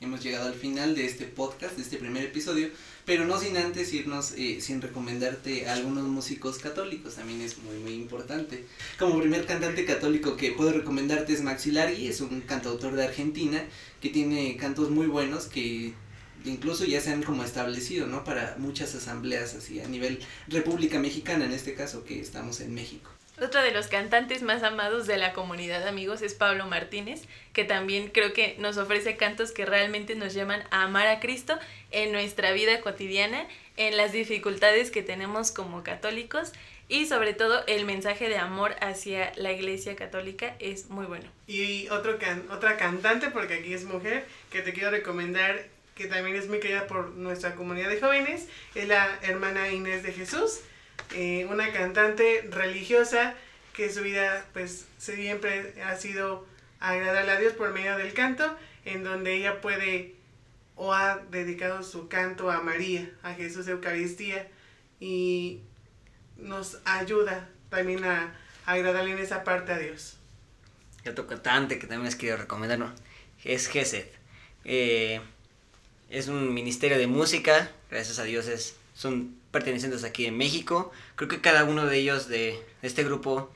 hemos 0.00 0.22
llegado 0.22 0.48
al 0.48 0.54
final 0.54 0.94
de 0.94 1.04
este 1.04 1.26
podcast, 1.26 1.76
de 1.76 1.82
este 1.82 1.98
primer 1.98 2.24
episodio, 2.24 2.70
pero 3.04 3.26
no 3.26 3.38
sin 3.38 3.58
antes 3.58 3.92
irnos, 3.92 4.32
eh, 4.38 4.62
sin 4.62 4.80
recomendarte 4.80 5.68
a 5.68 5.74
algunos 5.74 6.04
músicos 6.04 6.56
católicos, 6.56 7.16
también 7.16 7.42
es 7.42 7.58
muy 7.58 7.76
muy 7.80 7.92
importante. 7.92 8.64
Como 8.98 9.20
primer 9.20 9.44
cantante 9.44 9.84
católico 9.84 10.38
que 10.38 10.52
puedo 10.52 10.72
recomendarte 10.72 11.34
es 11.34 11.42
Maxi 11.42 11.70
Largi, 11.70 12.06
es 12.06 12.22
un 12.22 12.40
cantautor 12.40 12.96
de 12.96 13.04
Argentina 13.04 13.62
que 14.00 14.08
tiene 14.08 14.56
cantos 14.56 14.88
muy 14.88 15.06
buenos 15.06 15.48
que 15.48 15.92
incluso 16.44 16.84
ya 16.84 17.00
se 17.00 17.10
han 17.10 17.22
como 17.22 17.44
establecido, 17.44 18.06
¿no? 18.06 18.24
Para 18.24 18.56
muchas 18.58 18.94
asambleas 18.94 19.54
así 19.54 19.80
a 19.80 19.88
nivel 19.88 20.20
República 20.48 20.98
Mexicana 20.98 21.44
en 21.44 21.52
este 21.52 21.74
caso 21.74 22.04
que 22.04 22.20
estamos 22.20 22.60
en 22.60 22.74
México. 22.74 23.10
Otro 23.40 23.62
de 23.62 23.70
los 23.70 23.86
cantantes 23.86 24.42
más 24.42 24.62
amados 24.62 25.06
de 25.06 25.16
la 25.16 25.32
comunidad, 25.32 25.88
amigos, 25.88 26.20
es 26.20 26.34
Pablo 26.34 26.66
Martínez, 26.66 27.22
que 27.54 27.64
también 27.64 28.08
creo 28.08 28.34
que 28.34 28.54
nos 28.58 28.76
ofrece 28.76 29.16
cantos 29.16 29.52
que 29.52 29.64
realmente 29.64 30.14
nos 30.14 30.34
llaman 30.34 30.62
a 30.70 30.82
amar 30.82 31.06
a 31.06 31.20
Cristo 31.20 31.58
en 31.90 32.12
nuestra 32.12 32.52
vida 32.52 32.82
cotidiana, 32.82 33.46
en 33.78 33.96
las 33.96 34.12
dificultades 34.12 34.90
que 34.90 35.02
tenemos 35.02 35.52
como 35.52 35.82
católicos 35.82 36.52
y 36.90 37.06
sobre 37.06 37.32
todo 37.32 37.64
el 37.66 37.86
mensaje 37.86 38.28
de 38.28 38.36
amor 38.36 38.74
hacia 38.80 39.32
la 39.36 39.52
iglesia 39.52 39.96
católica 39.96 40.56
es 40.58 40.90
muy 40.90 41.06
bueno. 41.06 41.24
Y 41.46 41.88
otro 41.88 42.18
otra 42.50 42.76
cantante, 42.76 43.30
porque 43.30 43.54
aquí 43.54 43.72
es 43.72 43.84
mujer, 43.84 44.26
que 44.50 44.60
te 44.60 44.74
quiero 44.74 44.90
recomendar 44.90 45.66
que 45.94 46.06
también 46.06 46.36
es 46.36 46.48
muy 46.48 46.60
querida 46.60 46.86
por 46.86 47.10
nuestra 47.10 47.54
comunidad 47.54 47.88
de 47.88 48.00
jóvenes, 48.00 48.48
es 48.74 48.88
la 48.88 49.18
hermana 49.22 49.70
Inés 49.70 50.02
de 50.02 50.12
Jesús, 50.12 50.60
eh, 51.14 51.46
una 51.50 51.72
cantante 51.72 52.46
religiosa 52.50 53.34
que 53.74 53.90
su 53.90 54.02
vida 54.02 54.46
pues 54.52 54.86
siempre 54.98 55.74
ha 55.82 55.96
sido 55.96 56.46
agradarle 56.80 57.32
a 57.32 57.40
Dios 57.40 57.52
por 57.52 57.72
medio 57.72 57.96
del 57.96 58.12
canto, 58.12 58.56
en 58.84 59.04
donde 59.04 59.34
ella 59.34 59.60
puede 59.60 60.14
o 60.76 60.94
ha 60.94 61.18
dedicado 61.30 61.82
su 61.82 62.08
canto 62.08 62.50
a 62.50 62.62
María, 62.62 63.10
a 63.22 63.34
Jesús 63.34 63.66
de 63.66 63.72
Eucaristía, 63.72 64.48
y 64.98 65.60
nos 66.38 66.78
ayuda 66.84 67.48
también 67.68 68.04
a, 68.04 68.34
agradarle 68.66 69.12
en 69.12 69.18
esa 69.18 69.44
parte 69.44 69.72
a 69.72 69.78
Dios. 69.78 70.18
Y 71.04 71.08
otro 71.08 71.26
cantante 71.26 71.78
que 71.78 71.86
también 71.86 72.04
les 72.04 72.16
quiero 72.16 72.36
recomendar 72.36 72.78
¿no? 72.78 72.94
es 73.42 73.66
Gesed. 73.66 74.06
Eh, 74.64 75.20
es 76.10 76.26
un 76.26 76.52
ministerio 76.52 76.98
de 76.98 77.06
música, 77.06 77.70
gracias 77.88 78.18
a 78.18 78.24
Dios 78.24 78.48
es, 78.48 78.76
son 78.94 79.36
pertenecientes 79.52 80.02
aquí 80.02 80.26
en 80.26 80.36
México. 80.36 80.90
Creo 81.14 81.28
que 81.28 81.40
cada 81.40 81.64
uno 81.64 81.86
de 81.86 81.98
ellos 81.98 82.28
de, 82.28 82.60
este 82.82 83.04
grupo 83.04 83.50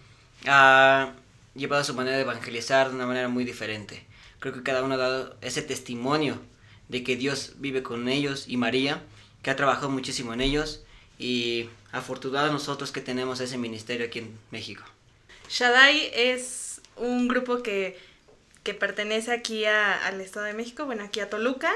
ha 0.47 1.12
llevado 1.55 1.83
su 1.83 1.95
manera 1.95 2.17
de 2.17 2.23
evangelizar 2.23 2.88
de 2.88 2.95
una 2.95 3.07
manera 3.07 3.29
muy 3.29 3.45
diferente. 3.45 4.05
Creo 4.38 4.55
que 4.55 4.62
cada 4.62 4.85
uno 4.85 4.95
ha 4.95 4.99
dado 4.99 5.37
ese 5.40 5.62
testimonio 5.62 6.40
de 6.88 7.03
que 7.03 7.17
Dios 7.17 7.55
vive 7.57 7.83
con 7.83 8.09
ellos 8.09 8.45
y 8.47 8.57
María, 8.57 9.03
que 9.43 9.51
ha 9.51 9.57
trabajado 9.57 9.90
muchísimo 9.90 10.33
en 10.33 10.40
ellos 10.40 10.85
y 11.19 11.69
afortunados 11.90 12.53
nosotros 12.53 12.93
que 12.93 13.01
tenemos 13.01 13.40
ese 13.40 13.59
ministerio 13.59 14.07
aquí 14.07 14.21
en 14.21 14.38
México. 14.53 14.85
Shaddai 15.49 16.11
es 16.14 16.81
un 16.97 17.27
grupo 17.27 17.62
que, 17.62 17.99
que 18.62 18.75
pertenece 18.75 19.33
aquí 19.33 19.64
al 19.64 20.21
Estado 20.21 20.47
de 20.47 20.55
México, 20.55 20.87
bueno, 20.87 21.03
aquí 21.03 21.19
a 21.19 21.29
Toluca 21.29 21.73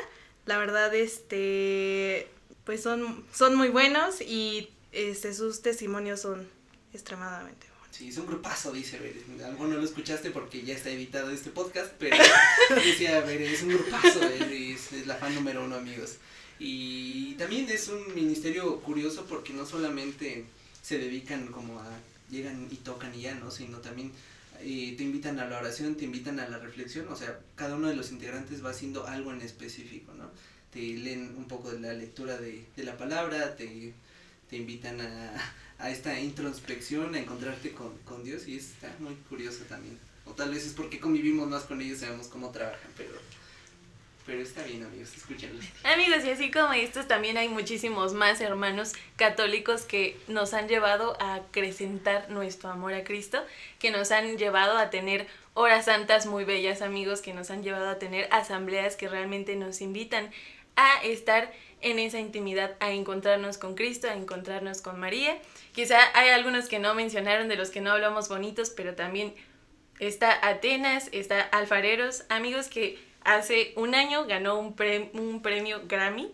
la 0.49 0.57
verdad, 0.57 0.95
este, 0.95 2.27
pues 2.65 2.83
son, 2.83 3.23
son 3.35 3.55
muy 3.55 3.69
buenos 3.69 4.23
y 4.23 4.71
este, 4.93 5.35
sus 5.35 5.61
testimonios 5.61 6.23
son 6.23 6.49
extremadamente 6.95 7.67
buenos. 7.67 7.95
Sí, 7.95 8.09
es 8.09 8.17
un 8.17 8.27
grupazo, 8.27 8.73
dice 8.73 8.99
Ver. 8.99 9.15
Algo 9.45 9.67
no 9.67 9.77
lo 9.77 9.85
escuchaste 9.85 10.31
porque 10.31 10.63
ya 10.63 10.75
está 10.75 10.89
editado 10.89 11.31
este 11.31 11.51
podcast, 11.51 11.93
pero 11.99 12.17
decía 12.75 13.21
Ver, 13.21 13.43
es 13.43 13.63
un 13.63 13.69
grupazo, 13.69 14.23
es, 14.23 14.93
es 14.93 15.07
la 15.07 15.17
fan 15.17 15.35
número 15.35 15.63
uno, 15.63 15.77
amigos. 15.77 16.17
Y 16.59 17.35
también 17.35 17.69
es 17.69 17.89
un 17.89 18.15
ministerio 18.15 18.81
curioso 18.81 19.27
porque 19.27 19.53
no 19.53 19.67
solamente 19.67 20.47
se 20.81 20.97
dedican 20.97 21.49
como 21.49 21.79
a 21.79 21.87
llegan 22.31 22.69
y 22.71 22.77
tocan 22.77 23.15
y 23.15 23.23
ya, 23.23 23.35
¿no? 23.35 23.51
Sino 23.51 23.79
también 23.79 24.13
eh, 24.61 24.95
te 24.97 25.05
invitan 25.05 25.39
a 25.39 25.47
la 25.47 25.59
oración, 25.59 25.97
te 25.97 26.05
invitan 26.05 26.41
a 26.41 26.49
la 26.49 26.59
reflexión, 26.59 27.09
o 27.09 27.17
sea, 27.17 27.39
cada 27.55 27.77
uno 27.77 27.89
de 27.89 27.97
los 27.97 28.11
integrantes 28.11 28.65
va 28.65 28.71
haciendo 28.71 29.07
algo 29.07 29.33
en 29.33 29.41
específico, 29.41 30.13
¿no? 30.15 30.31
Te 30.73 30.81
leen 30.81 31.35
un 31.37 31.47
poco 31.47 31.71
de 31.71 31.81
la 31.81 31.93
lectura 31.93 32.37
de, 32.37 32.67
la 32.77 32.97
palabra, 32.97 33.57
te, 33.57 33.95
invitan 34.51 35.01
a, 35.01 35.91
esta 35.91 36.19
introspección, 36.21 37.15
a 37.15 37.21
encontrarte 37.21 37.73
con, 37.73 38.25
Dios 38.25 38.49
y 38.49 38.57
está 38.57 38.95
muy 38.99 39.15
curioso 39.29 39.65
también. 39.69 39.99
O 40.27 40.33
tal 40.33 40.51
vez 40.51 40.67
es 40.67 40.73
porque 40.73 41.01
convivimos 41.01 41.49
más 41.49 41.63
con 41.63 41.81
ellos, 41.81 42.01
sabemos 42.01 42.27
cómo 42.27 42.51
trabajan, 42.51 42.91
pero 42.97 43.13
Pero 44.29 44.43
está 44.43 44.63
bien, 44.63 44.85
amigos, 44.85 45.17
escúchenlos. 45.17 45.65
Amigos, 45.85 46.23
y 46.23 46.31
así 46.31 46.51
como 46.51 46.75
estos, 46.75 47.09
también 47.09 47.39
hay 47.39 47.49
muchísimos 47.49 48.13
más 48.13 48.43
hermanos 48.43 48.93
católicos 49.17 49.85
que 49.85 50.19
nos 50.29 50.53
han 50.53 50.69
llevado 50.69 51.17
a 51.19 51.37
acrecentar 51.37 52.29
nuestro 52.29 52.69
amor 52.69 52.93
a 52.93 53.05
Cristo, 53.05 53.43
que 53.79 53.91
nos 53.91 54.13
han 54.13 54.37
llevado 54.37 54.77
a 54.77 54.91
tener 54.91 55.27
horas 55.55 55.87
santas 55.87 56.27
muy 56.27 56.45
bellas, 56.45 56.83
amigos, 56.83 57.23
que 57.23 57.33
nos 57.33 57.51
han 57.51 57.63
llevado 57.63 57.89
a 57.89 57.99
tener 57.99 58.29
asambleas 58.31 58.97
que 58.97 59.09
realmente 59.09 59.57
nos 59.57 59.81
invitan 59.81 60.31
a 60.77 61.03
estar 61.05 61.51
en 61.81 61.99
esa 61.99 62.19
intimidad, 62.19 62.77
a 62.81 62.91
encontrarnos 62.91 63.57
con 63.57 63.77
Cristo, 63.77 64.11
a 64.11 64.15
encontrarnos 64.15 64.83
con 64.83 65.01
María. 65.01 65.39
Quizá 65.73 66.01
hay 66.13 66.29
algunos 66.29 66.69
que 66.69 66.79
no 66.79 66.95
mencionaron, 66.95 67.49
de 67.49 67.57
los 67.57 67.71
que 67.71 67.81
no 67.81 67.93
hablamos 67.93 68.29
bonitos, 68.29 68.69
pero 68.69 68.95
también 68.95 69.35
está 70.01 70.47
Atenas, 70.47 71.09
está 71.13 71.41
Alfareros, 71.41 72.25
amigos 72.29 72.69
que 72.69 73.08
hace 73.37 73.73
un 73.77 73.95
año 73.95 74.27
ganó 74.27 74.59
un, 74.59 74.75
premio 74.75 75.83
Grammy. 75.87 76.31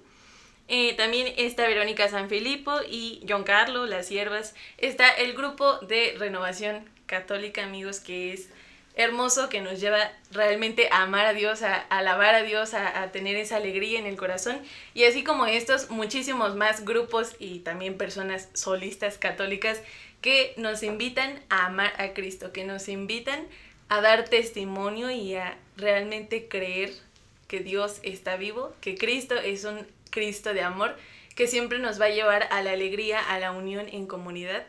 Eh, 0.69 0.95
también 0.95 1.33
está 1.37 1.67
Verónica 1.67 2.09
Sanfilippo 2.09 2.73
y 2.89 3.25
John 3.29 3.45
Carlo, 3.45 3.87
las 3.87 4.07
siervas. 4.07 4.55
Está 4.79 5.09
el 5.09 5.35
grupo 5.35 5.79
de 5.81 6.15
Renovación 6.19 6.89
Católica, 7.07 7.65
amigos, 7.65 8.01
que 8.01 8.33
es 8.33 8.49
hermoso, 8.97 9.49
que 9.49 9.61
nos 9.61 9.81
lleva 9.81 10.13
realmente 10.31 10.89
a 10.91 11.03
amar 11.03 11.27
a 11.27 11.33
Dios, 11.33 11.63
a, 11.63 11.75
alabar 11.75 12.35
a 12.35 12.43
Dios, 12.43 12.75
a, 12.75 13.11
tener 13.11 13.37
esa 13.37 13.57
alegría 13.57 13.99
en 13.99 14.07
el 14.07 14.17
corazón. 14.17 14.61
Y 14.95 15.05
así 15.05 15.25
como 15.25 15.47
estos, 15.47 15.91
muchísimos 15.91 16.55
más 16.55 16.85
grupos 16.85 17.35
y 17.39 17.59
también 17.61 17.99
personas 17.99 18.49
solistas 18.55 19.19
católicas 19.19 19.83
que 20.21 20.55
nos 20.57 20.83
invitan 20.83 21.43
a 21.51 21.67
amar 21.67 21.93
a 21.99 22.15
Cristo, 22.15 22.53
que 22.53 22.65
nos 22.65 22.89
invitan 22.89 23.47
a 23.89 24.01
dar 24.01 24.29
testimonio 24.29 25.11
y 25.11 25.35
a 25.35 25.59
realmente 25.77 26.49
creer 26.49 26.93
que 27.49 27.61
Dios 27.61 27.99
está 28.03 28.37
vivo, 28.37 28.75
que 28.81 28.97
Cristo 28.97 29.35
es 29.37 29.65
un 29.65 29.87
Cristo 30.11 30.55
de 30.55 30.63
amor, 30.63 30.97
que 31.35 31.47
siempre 31.47 31.79
nos 31.79 32.01
va 32.01 32.07
a 32.07 32.11
llevar 32.11 32.49
a 32.51 32.63
la 32.63 32.73
alegría, 32.73 33.21
a 33.21 33.39
la 33.39 33.53
unión 33.53 33.87
en 33.91 34.07
comunidad. 34.07 34.65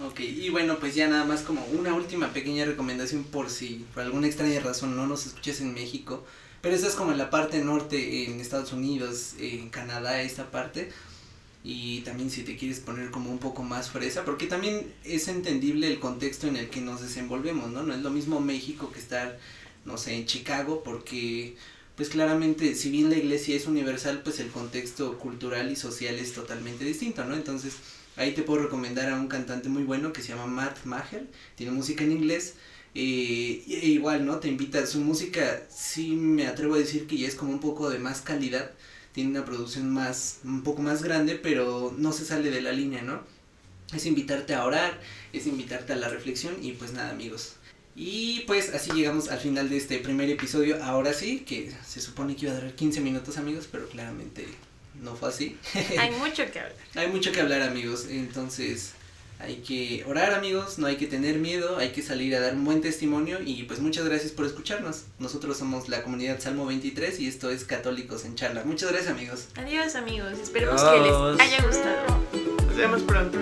Ok, 0.00 0.20
y 0.20 0.48
bueno, 0.50 0.78
pues 0.78 0.94
ya 0.94 1.08
nada 1.08 1.24
más 1.24 1.42
como 1.42 1.64
una 1.66 1.92
última 1.92 2.32
pequeña 2.32 2.64
recomendación 2.64 3.24
por 3.24 3.50
si 3.50 3.84
por 3.92 4.04
alguna 4.04 4.28
extraña 4.28 4.60
razón 4.60 4.96
no 4.96 5.08
nos 5.08 5.26
escuchas 5.26 5.60
en 5.60 5.74
México, 5.74 6.24
pero 6.60 6.76
esta 6.76 6.86
es 6.86 6.94
como 6.94 7.10
en 7.10 7.18
la 7.18 7.30
parte 7.30 7.58
norte, 7.58 8.24
en 8.24 8.40
Estados 8.40 8.72
Unidos, 8.72 9.34
en 9.40 9.70
Canadá, 9.70 10.22
esta 10.22 10.52
parte, 10.52 10.92
y 11.64 12.02
también 12.02 12.30
si 12.30 12.44
te 12.44 12.56
quieres 12.56 12.78
poner 12.78 13.10
como 13.10 13.30
un 13.30 13.38
poco 13.38 13.64
más 13.64 13.90
fresa, 13.90 14.24
porque 14.24 14.46
también 14.46 14.94
es 15.02 15.26
entendible 15.26 15.88
el 15.88 15.98
contexto 15.98 16.46
en 16.46 16.56
el 16.56 16.70
que 16.70 16.80
nos 16.80 17.00
desenvolvemos, 17.00 17.70
¿no? 17.70 17.82
No 17.82 17.92
es 17.92 18.00
lo 18.00 18.10
mismo 18.10 18.40
México 18.40 18.92
que 18.92 19.00
estar, 19.00 19.38
no 19.88 19.98
sé, 19.98 20.14
en 20.14 20.26
Chicago, 20.26 20.82
porque 20.84 21.56
pues 21.96 22.10
claramente 22.10 22.76
si 22.76 22.90
bien 22.90 23.10
la 23.10 23.16
iglesia 23.16 23.56
es 23.56 23.66
universal, 23.66 24.20
pues 24.22 24.38
el 24.38 24.50
contexto 24.50 25.18
cultural 25.18 25.72
y 25.72 25.76
social 25.76 26.14
es 26.14 26.32
totalmente 26.32 26.84
distinto, 26.84 27.24
¿no? 27.24 27.34
Entonces 27.34 27.74
ahí 28.16 28.34
te 28.34 28.42
puedo 28.42 28.62
recomendar 28.62 29.10
a 29.10 29.16
un 29.16 29.26
cantante 29.28 29.68
muy 29.68 29.82
bueno 29.82 30.12
que 30.12 30.22
se 30.22 30.28
llama 30.28 30.46
Matt 30.46 30.84
Maher, 30.84 31.26
tiene 31.56 31.72
música 31.72 32.04
en 32.04 32.12
inglés. 32.12 32.54
Eh, 32.94 33.64
e 33.68 33.88
igual, 33.88 34.24
¿no? 34.26 34.38
Te 34.40 34.48
invita, 34.48 34.86
su 34.86 35.00
música 35.00 35.62
sí 35.70 36.08
me 36.12 36.46
atrevo 36.46 36.74
a 36.74 36.78
decir 36.78 37.06
que 37.06 37.18
ya 37.18 37.28
es 37.28 37.34
como 37.34 37.52
un 37.52 37.60
poco 37.60 37.90
de 37.90 37.98
más 37.98 38.22
calidad, 38.22 38.72
tiene 39.12 39.30
una 39.30 39.44
producción 39.44 39.90
más, 39.90 40.40
un 40.44 40.62
poco 40.62 40.82
más 40.82 41.02
grande, 41.02 41.34
pero 41.36 41.94
no 41.96 42.12
se 42.12 42.24
sale 42.24 42.50
de 42.50 42.60
la 42.62 42.72
línea, 42.72 43.02
¿no? 43.02 43.22
Es 43.94 44.06
invitarte 44.06 44.54
a 44.54 44.64
orar, 44.64 45.00
es 45.32 45.46
invitarte 45.46 45.92
a 45.92 45.96
la 45.96 46.08
reflexión 46.08 46.54
y 46.62 46.72
pues 46.72 46.92
nada 46.92 47.10
amigos. 47.10 47.57
Y 48.00 48.44
pues 48.46 48.72
así 48.74 48.92
llegamos 48.92 49.28
al 49.28 49.40
final 49.40 49.68
de 49.68 49.76
este 49.76 49.98
primer 49.98 50.30
episodio, 50.30 50.80
ahora 50.84 51.12
sí, 51.12 51.40
que 51.40 51.72
se 51.84 52.00
supone 52.00 52.36
que 52.36 52.46
iba 52.46 52.52
a 52.52 52.54
durar 52.54 52.72
15 52.72 53.00
minutos 53.00 53.38
amigos, 53.38 53.68
pero 53.70 53.88
claramente 53.88 54.46
no 55.02 55.16
fue 55.16 55.30
así. 55.30 55.56
Hay 55.98 56.12
mucho 56.12 56.48
que 56.52 56.60
hablar. 56.60 56.76
hay 56.94 57.08
mucho 57.08 57.32
que 57.32 57.40
hablar 57.40 57.62
amigos, 57.62 58.06
entonces 58.08 58.92
hay 59.40 59.56
que 59.56 60.04
orar 60.06 60.32
amigos, 60.32 60.78
no 60.78 60.86
hay 60.86 60.96
que 60.96 61.06
tener 61.06 61.38
miedo, 61.38 61.78
hay 61.78 61.90
que 61.90 62.02
salir 62.02 62.36
a 62.36 62.40
dar 62.40 62.54
un 62.54 62.64
buen 62.64 62.80
testimonio 62.80 63.38
y 63.44 63.64
pues 63.64 63.80
muchas 63.80 64.04
gracias 64.04 64.30
por 64.30 64.46
escucharnos. 64.46 65.04
Nosotros 65.18 65.58
somos 65.58 65.88
la 65.88 66.04
comunidad 66.04 66.40
Salmo 66.40 66.66
23 66.66 67.18
y 67.18 67.26
esto 67.26 67.50
es 67.50 67.64
Católicos 67.64 68.24
en 68.24 68.36
Charla. 68.36 68.62
Muchas 68.64 68.90
gracias 68.90 69.12
amigos. 69.12 69.46
Adiós 69.56 69.96
amigos, 69.96 70.32
esperemos 70.40 70.80
que 70.82 71.00
les 71.00 71.40
haya 71.40 71.66
gustado. 71.66 72.20
Nos 72.66 72.76
vemos 72.76 73.02
pronto. 73.02 73.38